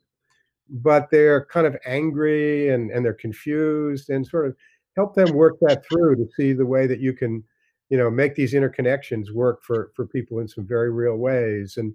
but 0.69 1.09
they're 1.11 1.45
kind 1.45 1.67
of 1.67 1.77
angry 1.85 2.69
and, 2.69 2.91
and 2.91 3.05
they're 3.05 3.13
confused 3.13 4.09
and 4.09 4.25
sort 4.25 4.47
of 4.47 4.55
help 4.95 5.13
them 5.13 5.33
work 5.33 5.57
that 5.61 5.85
through 5.85 6.15
to 6.15 6.27
see 6.35 6.53
the 6.53 6.65
way 6.65 6.87
that 6.87 6.99
you 6.99 7.13
can, 7.13 7.43
you 7.89 7.97
know, 7.97 8.09
make 8.09 8.35
these 8.35 8.53
interconnections 8.53 9.31
work 9.31 9.63
for 9.63 9.91
for 9.95 10.05
people 10.07 10.39
in 10.39 10.47
some 10.47 10.65
very 10.65 10.91
real 10.91 11.17
ways. 11.17 11.77
And, 11.77 11.93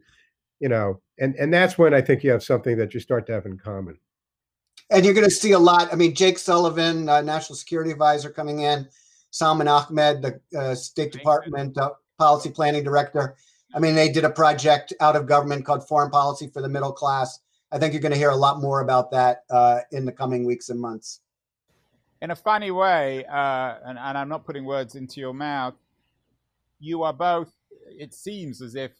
you 0.60 0.68
know, 0.68 1.00
and 1.18 1.34
and 1.36 1.52
that's 1.52 1.78
when 1.78 1.94
I 1.94 2.00
think 2.00 2.22
you 2.22 2.30
have 2.30 2.42
something 2.44 2.76
that 2.78 2.94
you 2.94 3.00
start 3.00 3.26
to 3.26 3.32
have 3.32 3.46
in 3.46 3.58
common. 3.58 3.98
And 4.92 5.04
you're 5.04 5.14
going 5.14 5.24
to 5.24 5.30
see 5.30 5.52
a 5.52 5.58
lot. 5.58 5.90
I 5.90 5.96
mean, 5.96 6.14
Jake 6.14 6.38
Sullivan, 6.38 7.08
uh, 7.08 7.22
National 7.22 7.56
Security 7.56 7.90
Advisor, 7.90 8.30
coming 8.30 8.60
in. 8.60 8.88
Salman 9.30 9.66
Ahmed, 9.66 10.20
the 10.20 10.40
uh, 10.56 10.74
State 10.74 11.10
Department 11.10 11.78
uh, 11.78 11.92
policy 12.18 12.50
planning 12.50 12.84
director. 12.84 13.34
I 13.74 13.78
mean, 13.78 13.94
they 13.94 14.10
did 14.10 14.24
a 14.24 14.30
project 14.30 14.92
out 15.00 15.16
of 15.16 15.26
government 15.26 15.64
called 15.64 15.88
Foreign 15.88 16.10
Policy 16.10 16.48
for 16.48 16.60
the 16.60 16.68
Middle 16.68 16.92
Class. 16.92 17.40
I 17.72 17.78
think 17.78 17.94
you're 17.94 18.02
going 18.02 18.12
to 18.12 18.18
hear 18.18 18.28
a 18.28 18.36
lot 18.36 18.60
more 18.60 18.82
about 18.82 19.10
that 19.12 19.44
uh, 19.48 19.80
in 19.90 20.04
the 20.04 20.12
coming 20.12 20.44
weeks 20.44 20.68
and 20.68 20.78
months. 20.78 21.20
In 22.20 22.30
a 22.30 22.36
funny 22.36 22.70
way, 22.70 23.24
uh, 23.24 23.76
and, 23.86 23.98
and 23.98 24.18
I'm 24.18 24.28
not 24.28 24.44
putting 24.44 24.66
words 24.66 24.94
into 24.94 25.18
your 25.18 25.32
mouth, 25.32 25.74
you 26.78 27.02
are 27.02 27.14
both, 27.14 27.50
it 27.86 28.12
seems 28.12 28.60
as 28.60 28.74
if 28.74 28.92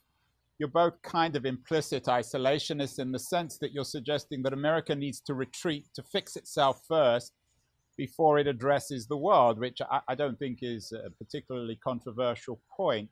you're 0.63 0.69
both 0.69 1.03
kind 1.03 1.35
of 1.35 1.45
implicit 1.45 2.05
isolationists 2.05 3.01
in 3.01 3.11
the 3.11 3.19
sense 3.19 3.59
that 3.59 3.73
you're 3.73 3.85
suggesting 3.85 4.45
that 4.45 4.53
America 4.53 4.95
needs 4.95 5.19
to 5.19 5.35
retreat 5.35 5.89
to 5.93 6.05
fix 6.05 6.37
itself 6.37 6.83
first 6.87 7.33
before 7.97 8.39
it 8.39 8.47
addresses 8.47 9.09
the 9.09 9.17
world, 9.17 9.59
which 9.59 9.81
I, 9.91 10.01
I 10.07 10.15
don't 10.15 10.39
think 10.39 10.61
is 10.63 10.93
a 10.93 11.11
particularly 11.11 11.81
controversial 11.83 12.61
point. 12.71 13.11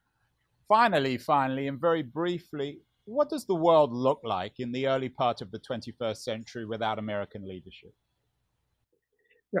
Finally, 0.69 1.17
finally, 1.17 1.67
and 1.67 1.77
very 1.77 2.03
briefly, 2.03 2.79
what 3.03 3.29
does 3.29 3.43
the 3.43 3.53
world 3.53 3.91
look 3.91 4.21
like 4.23 4.61
in 4.61 4.71
the 4.71 4.87
early 4.87 5.09
part 5.09 5.41
of 5.41 5.51
the 5.51 5.59
21st 5.59 6.19
century 6.19 6.65
without 6.65 6.99
American 6.99 7.45
leadership? 7.45 7.93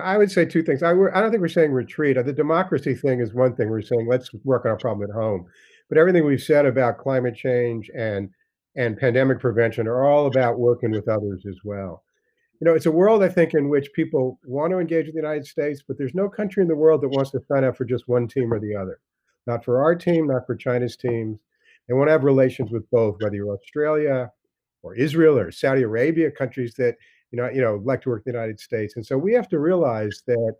I 0.01 0.17
would 0.17 0.31
say 0.31 0.45
two 0.45 0.63
things. 0.63 0.81
I, 0.81 0.91
I, 0.91 1.19
don't 1.19 1.31
think 1.31 1.41
we're 1.41 1.49
saying 1.49 1.73
retreat. 1.73 2.15
The 2.23 2.31
democracy 2.31 2.95
thing 2.95 3.19
is 3.19 3.33
one 3.33 3.53
thing. 3.53 3.69
We're 3.69 3.81
saying 3.81 4.07
let's 4.07 4.33
work 4.45 4.63
on 4.63 4.71
our 4.71 4.77
problem 4.77 5.09
at 5.09 5.13
home. 5.13 5.47
But 5.91 5.99
everything 5.99 6.25
we've 6.25 6.41
said 6.41 6.65
about 6.65 6.97
climate 6.97 7.35
change 7.35 7.91
and 7.93 8.31
and 8.75 8.97
pandemic 8.97 9.39
prevention 9.39 9.85
are 9.85 10.05
all 10.05 10.25
about 10.25 10.57
working 10.57 10.91
with 10.91 11.07
others 11.07 11.43
as 11.45 11.57
well 11.63 12.03
you 12.61 12.65
know, 12.65 12.75
it's 12.75 12.85
a 12.85 12.91
world 12.91 13.23
I 13.23 13.29
think 13.29 13.55
in 13.55 13.69
which 13.69 13.91
people 13.93 14.39
want 14.45 14.71
to 14.71 14.77
engage 14.77 15.07
with 15.07 15.15
the 15.15 15.21
United 15.21 15.47
States, 15.47 15.81
but 15.85 15.97
there's 15.97 16.13
no 16.13 16.29
country 16.29 16.61
in 16.61 16.69
the 16.69 16.75
world 16.75 17.01
that 17.01 17.09
wants 17.09 17.31
to 17.31 17.41
sign 17.47 17.63
up 17.63 17.75
for 17.75 17.85
just 17.85 18.07
one 18.07 18.27
team 18.27 18.53
or 18.53 18.59
the 18.59 18.75
other. 18.75 18.99
Not 19.47 19.65
for 19.65 19.81
our 19.81 19.95
team, 19.95 20.27
not 20.27 20.45
for 20.45 20.55
China's 20.55 20.95
teams. 20.95 21.39
They 21.87 21.95
want 21.95 22.09
to 22.09 22.11
have 22.11 22.23
relations 22.23 22.69
with 22.69 22.87
both, 22.91 23.17
whether 23.19 23.35
you're 23.35 23.51
Australia 23.51 24.31
or 24.83 24.93
Israel 24.93 25.39
or 25.39 25.51
Saudi 25.51 25.81
Arabia, 25.81 26.29
countries 26.29 26.75
that 26.75 26.97
you 27.31 27.41
know, 27.41 27.49
you 27.49 27.61
know, 27.61 27.81
like 27.83 28.01
to 28.01 28.09
work 28.09 28.23
in 28.27 28.33
the 28.33 28.37
United 28.37 28.59
States. 28.59 28.95
And 28.95 29.05
so 29.05 29.17
we 29.17 29.33
have 29.33 29.47
to 29.49 29.59
realize 29.59 30.21
that, 30.27 30.53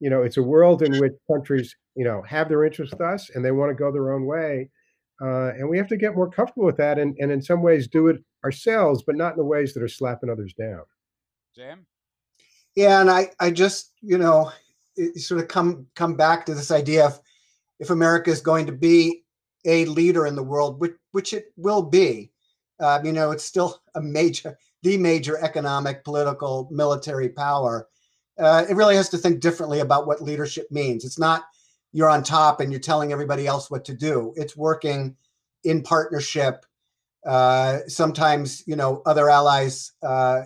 you 0.00 0.10
know, 0.10 0.22
it's 0.22 0.36
a 0.36 0.42
world 0.42 0.82
in 0.82 0.98
which 0.98 1.12
countries, 1.30 1.74
you 1.94 2.04
know, 2.04 2.22
have 2.28 2.48
their 2.48 2.64
interests 2.64 2.92
with 2.92 3.00
us 3.00 3.30
and 3.30 3.44
they 3.44 3.52
want 3.52 3.70
to 3.70 3.74
go 3.74 3.92
their 3.92 4.12
own 4.12 4.26
way. 4.26 4.68
Uh, 5.22 5.50
and 5.50 5.68
we 5.68 5.78
have 5.78 5.88
to 5.88 5.96
get 5.96 6.16
more 6.16 6.28
comfortable 6.28 6.66
with 6.66 6.76
that 6.76 6.98
and, 6.98 7.16
and 7.20 7.30
in 7.30 7.40
some 7.40 7.62
ways 7.62 7.86
do 7.86 8.08
it 8.08 8.22
ourselves, 8.44 9.02
but 9.06 9.16
not 9.16 9.32
in 9.32 9.38
the 9.38 9.44
ways 9.44 9.72
that 9.72 9.82
are 9.82 9.88
slapping 9.88 10.28
others 10.28 10.52
down. 10.54 10.82
Jim? 11.54 11.86
Yeah, 12.74 13.00
and 13.00 13.10
I, 13.10 13.30
I 13.38 13.50
just, 13.50 13.92
you 14.02 14.18
know, 14.18 14.50
sort 15.16 15.40
of 15.40 15.48
come 15.48 15.86
come 15.94 16.16
back 16.16 16.46
to 16.46 16.54
this 16.54 16.70
idea 16.70 17.06
of 17.06 17.20
if 17.80 17.90
America 17.90 18.30
is 18.30 18.40
going 18.40 18.66
to 18.66 18.72
be 18.72 19.22
a 19.64 19.84
leader 19.86 20.26
in 20.26 20.34
the 20.34 20.42
world, 20.42 20.80
which 20.80 20.94
which 21.12 21.32
it 21.32 21.46
will 21.56 21.82
be, 21.82 22.32
uh, 22.80 23.00
you 23.04 23.12
know, 23.12 23.30
it's 23.30 23.44
still 23.44 23.80
a 23.94 24.00
major, 24.00 24.56
the 24.82 24.96
major 24.96 25.38
economic, 25.38 26.04
political, 26.04 26.68
military 26.70 27.28
power. 27.28 27.88
Uh, 28.38 28.64
it 28.68 28.76
really 28.76 28.96
has 28.96 29.08
to 29.10 29.18
think 29.18 29.40
differently 29.40 29.80
about 29.80 30.06
what 30.06 30.22
leadership 30.22 30.66
means. 30.70 31.04
It's 31.04 31.18
not 31.18 31.44
you're 31.92 32.10
on 32.10 32.22
top 32.22 32.60
and 32.60 32.72
you're 32.72 32.80
telling 32.80 33.12
everybody 33.12 33.46
else 33.46 33.70
what 33.70 33.84
to 33.84 33.94
do. 33.94 34.32
It's 34.36 34.56
working 34.56 35.16
in 35.62 35.82
partnership 35.82 36.66
Uh, 37.26 37.80
sometimes, 37.88 38.62
you 38.66 38.76
know, 38.76 39.00
other 39.06 39.30
allies 39.30 39.92
uh, 40.02 40.42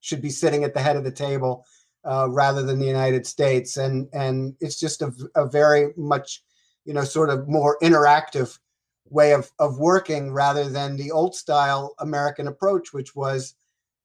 should 0.00 0.22
be 0.22 0.30
sitting 0.30 0.64
at 0.64 0.72
the 0.74 0.80
head 0.80 0.96
of 0.96 1.04
the 1.04 1.12
table 1.12 1.66
uh, 2.04 2.26
rather 2.30 2.62
than 2.64 2.78
the 2.78 2.86
United 2.86 3.26
States, 3.26 3.76
and 3.76 4.08
and 4.12 4.56
it's 4.58 4.80
just 4.80 5.02
a, 5.02 5.12
a 5.34 5.46
very 5.46 5.92
much, 5.96 6.42
you 6.86 6.94
know, 6.94 7.04
sort 7.04 7.30
of 7.30 7.48
more 7.48 7.76
interactive 7.82 8.58
way 9.10 9.34
of 9.34 9.52
of 9.58 9.78
working 9.78 10.32
rather 10.32 10.70
than 10.70 10.96
the 10.96 11.10
old 11.12 11.34
style 11.34 11.94
American 11.98 12.48
approach, 12.48 12.94
which 12.94 13.14
was 13.14 13.54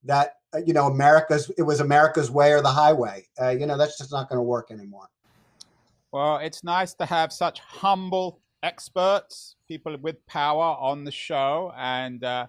that 0.03 0.36
you 0.65 0.73
know 0.73 0.87
America's 0.87 1.51
it 1.57 1.63
was 1.63 1.79
America's 1.79 2.31
way 2.31 2.51
or 2.51 2.61
the 2.61 2.69
highway. 2.69 3.27
Uh, 3.41 3.49
you 3.49 3.65
know, 3.65 3.77
that's 3.77 3.97
just 3.97 4.11
not 4.11 4.29
going 4.29 4.37
to 4.37 4.43
work 4.43 4.71
anymore. 4.71 5.09
Well, 6.11 6.37
it's 6.37 6.63
nice 6.63 6.93
to 6.95 7.05
have 7.05 7.33
such 7.33 7.59
humble 7.59 8.39
experts, 8.63 9.55
people 9.67 9.95
with 10.01 10.25
power 10.25 10.77
on 10.79 11.03
the 11.03 11.11
show. 11.11 11.73
And 11.77 12.23
uh, 12.23 12.47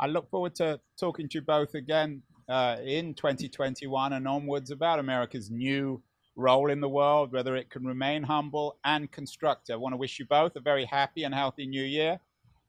I 0.00 0.06
look 0.06 0.30
forward 0.30 0.54
to 0.56 0.80
talking 0.98 1.28
to 1.28 1.38
you 1.38 1.42
both 1.42 1.74
again 1.74 2.22
uh, 2.48 2.76
in 2.84 3.14
2021 3.14 4.14
and 4.14 4.26
onwards 4.26 4.70
about 4.70 4.98
America's 4.98 5.50
new 5.50 6.02
role 6.36 6.70
in 6.70 6.80
the 6.80 6.88
world, 6.88 7.32
whether 7.32 7.56
it 7.56 7.70
can 7.70 7.84
remain 7.84 8.22
humble 8.22 8.78
and 8.84 9.10
constructive. 9.12 9.74
I 9.74 9.76
want 9.76 9.92
to 9.92 9.98
wish 9.98 10.18
you 10.18 10.26
both 10.26 10.56
a 10.56 10.60
very 10.60 10.84
happy 10.84 11.24
and 11.24 11.34
healthy 11.34 11.66
new 11.66 11.84
year. 11.84 12.18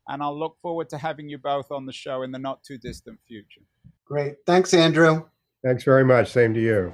And 0.07 0.21
I'll 0.21 0.38
look 0.38 0.57
forward 0.61 0.89
to 0.89 0.97
having 0.97 1.29
you 1.29 1.39
both 1.39 1.71
on 1.71 1.85
the 1.85 1.93
show 1.93 2.21
in 2.21 2.31
the 2.31 2.38
not 2.38 2.63
too 2.63 2.77
distant 2.77 3.19
future. 3.27 3.61
Great. 4.06 4.36
Thanks, 4.46 4.74
Andrew. 4.74 5.26
Thanks 5.63 5.84
very 5.84 6.06
much. 6.06 6.32
Same 6.32 6.54
to 6.54 6.62
you. 6.62 6.94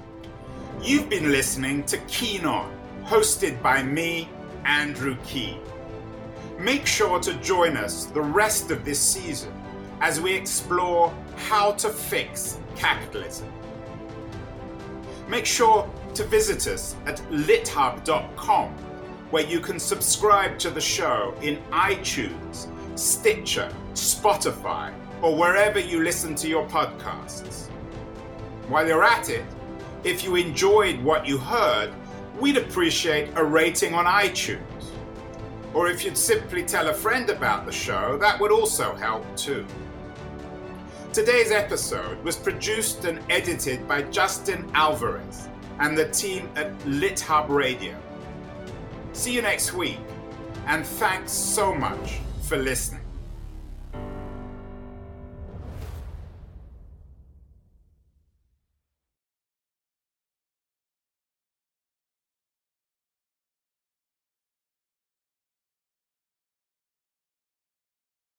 You've 0.82 1.08
been 1.10 1.30
listening 1.30 1.84
to 1.84 1.98
Keen 2.08 2.46
On, 2.46 2.74
hosted 3.04 3.62
by 3.62 3.82
me, 3.82 4.28
Andrew 4.64 5.16
Keen. 5.24 5.60
Make 6.58 6.86
sure 6.86 7.20
to 7.20 7.34
join 7.34 7.76
us 7.76 8.06
the 8.06 8.20
rest 8.20 8.70
of 8.70 8.84
this 8.84 8.98
season 8.98 9.52
as 10.00 10.20
we 10.20 10.32
explore 10.32 11.14
how 11.36 11.72
to 11.72 11.90
fix 11.90 12.58
capitalism. 12.76 13.52
Make 15.28 15.46
sure 15.46 15.88
to 16.14 16.24
visit 16.24 16.66
us 16.66 16.96
at 17.06 17.18
lithub.com, 17.30 18.70
where 19.30 19.46
you 19.46 19.60
can 19.60 19.78
subscribe 19.78 20.58
to 20.60 20.70
the 20.70 20.80
show 20.80 21.34
in 21.42 21.56
iTunes, 21.70 22.68
Stitcher, 22.98 23.72
Spotify, 23.94 24.92
or 25.22 25.36
wherever 25.36 25.78
you 25.78 26.02
listen 26.02 26.34
to 26.34 26.48
your 26.48 26.66
podcasts. 26.68 27.68
While 28.68 28.86
you're 28.86 29.04
at 29.04 29.28
it, 29.28 29.44
if 30.04 30.24
you 30.24 30.34
enjoyed 30.34 31.00
what 31.02 31.26
you 31.26 31.38
heard, 31.38 31.92
we'd 32.40 32.56
appreciate 32.56 33.30
a 33.36 33.44
rating 33.44 33.94
on 33.94 34.04
iTunes. 34.04 34.60
Or 35.74 35.88
if 35.88 36.04
you'd 36.04 36.18
simply 36.18 36.64
tell 36.64 36.88
a 36.88 36.94
friend 36.94 37.30
about 37.30 37.64
the 37.64 37.72
show, 37.72 38.18
that 38.18 38.38
would 38.40 38.50
also 38.50 38.94
help 38.94 39.24
too. 39.36 39.64
Today's 41.12 41.50
episode 41.50 42.22
was 42.24 42.36
produced 42.36 43.04
and 43.04 43.20
edited 43.30 43.86
by 43.86 44.02
Justin 44.02 44.68
Alvarez 44.74 45.48
and 45.78 45.96
the 45.96 46.08
team 46.08 46.48
at 46.56 46.76
LitHub 46.80 47.48
Radio. 47.48 47.96
See 49.12 49.34
you 49.34 49.42
next 49.42 49.72
week, 49.72 50.00
and 50.66 50.86
thanks 50.86 51.32
so 51.32 51.74
much 51.74 52.20
for 52.42 52.56
listening. 52.56 53.01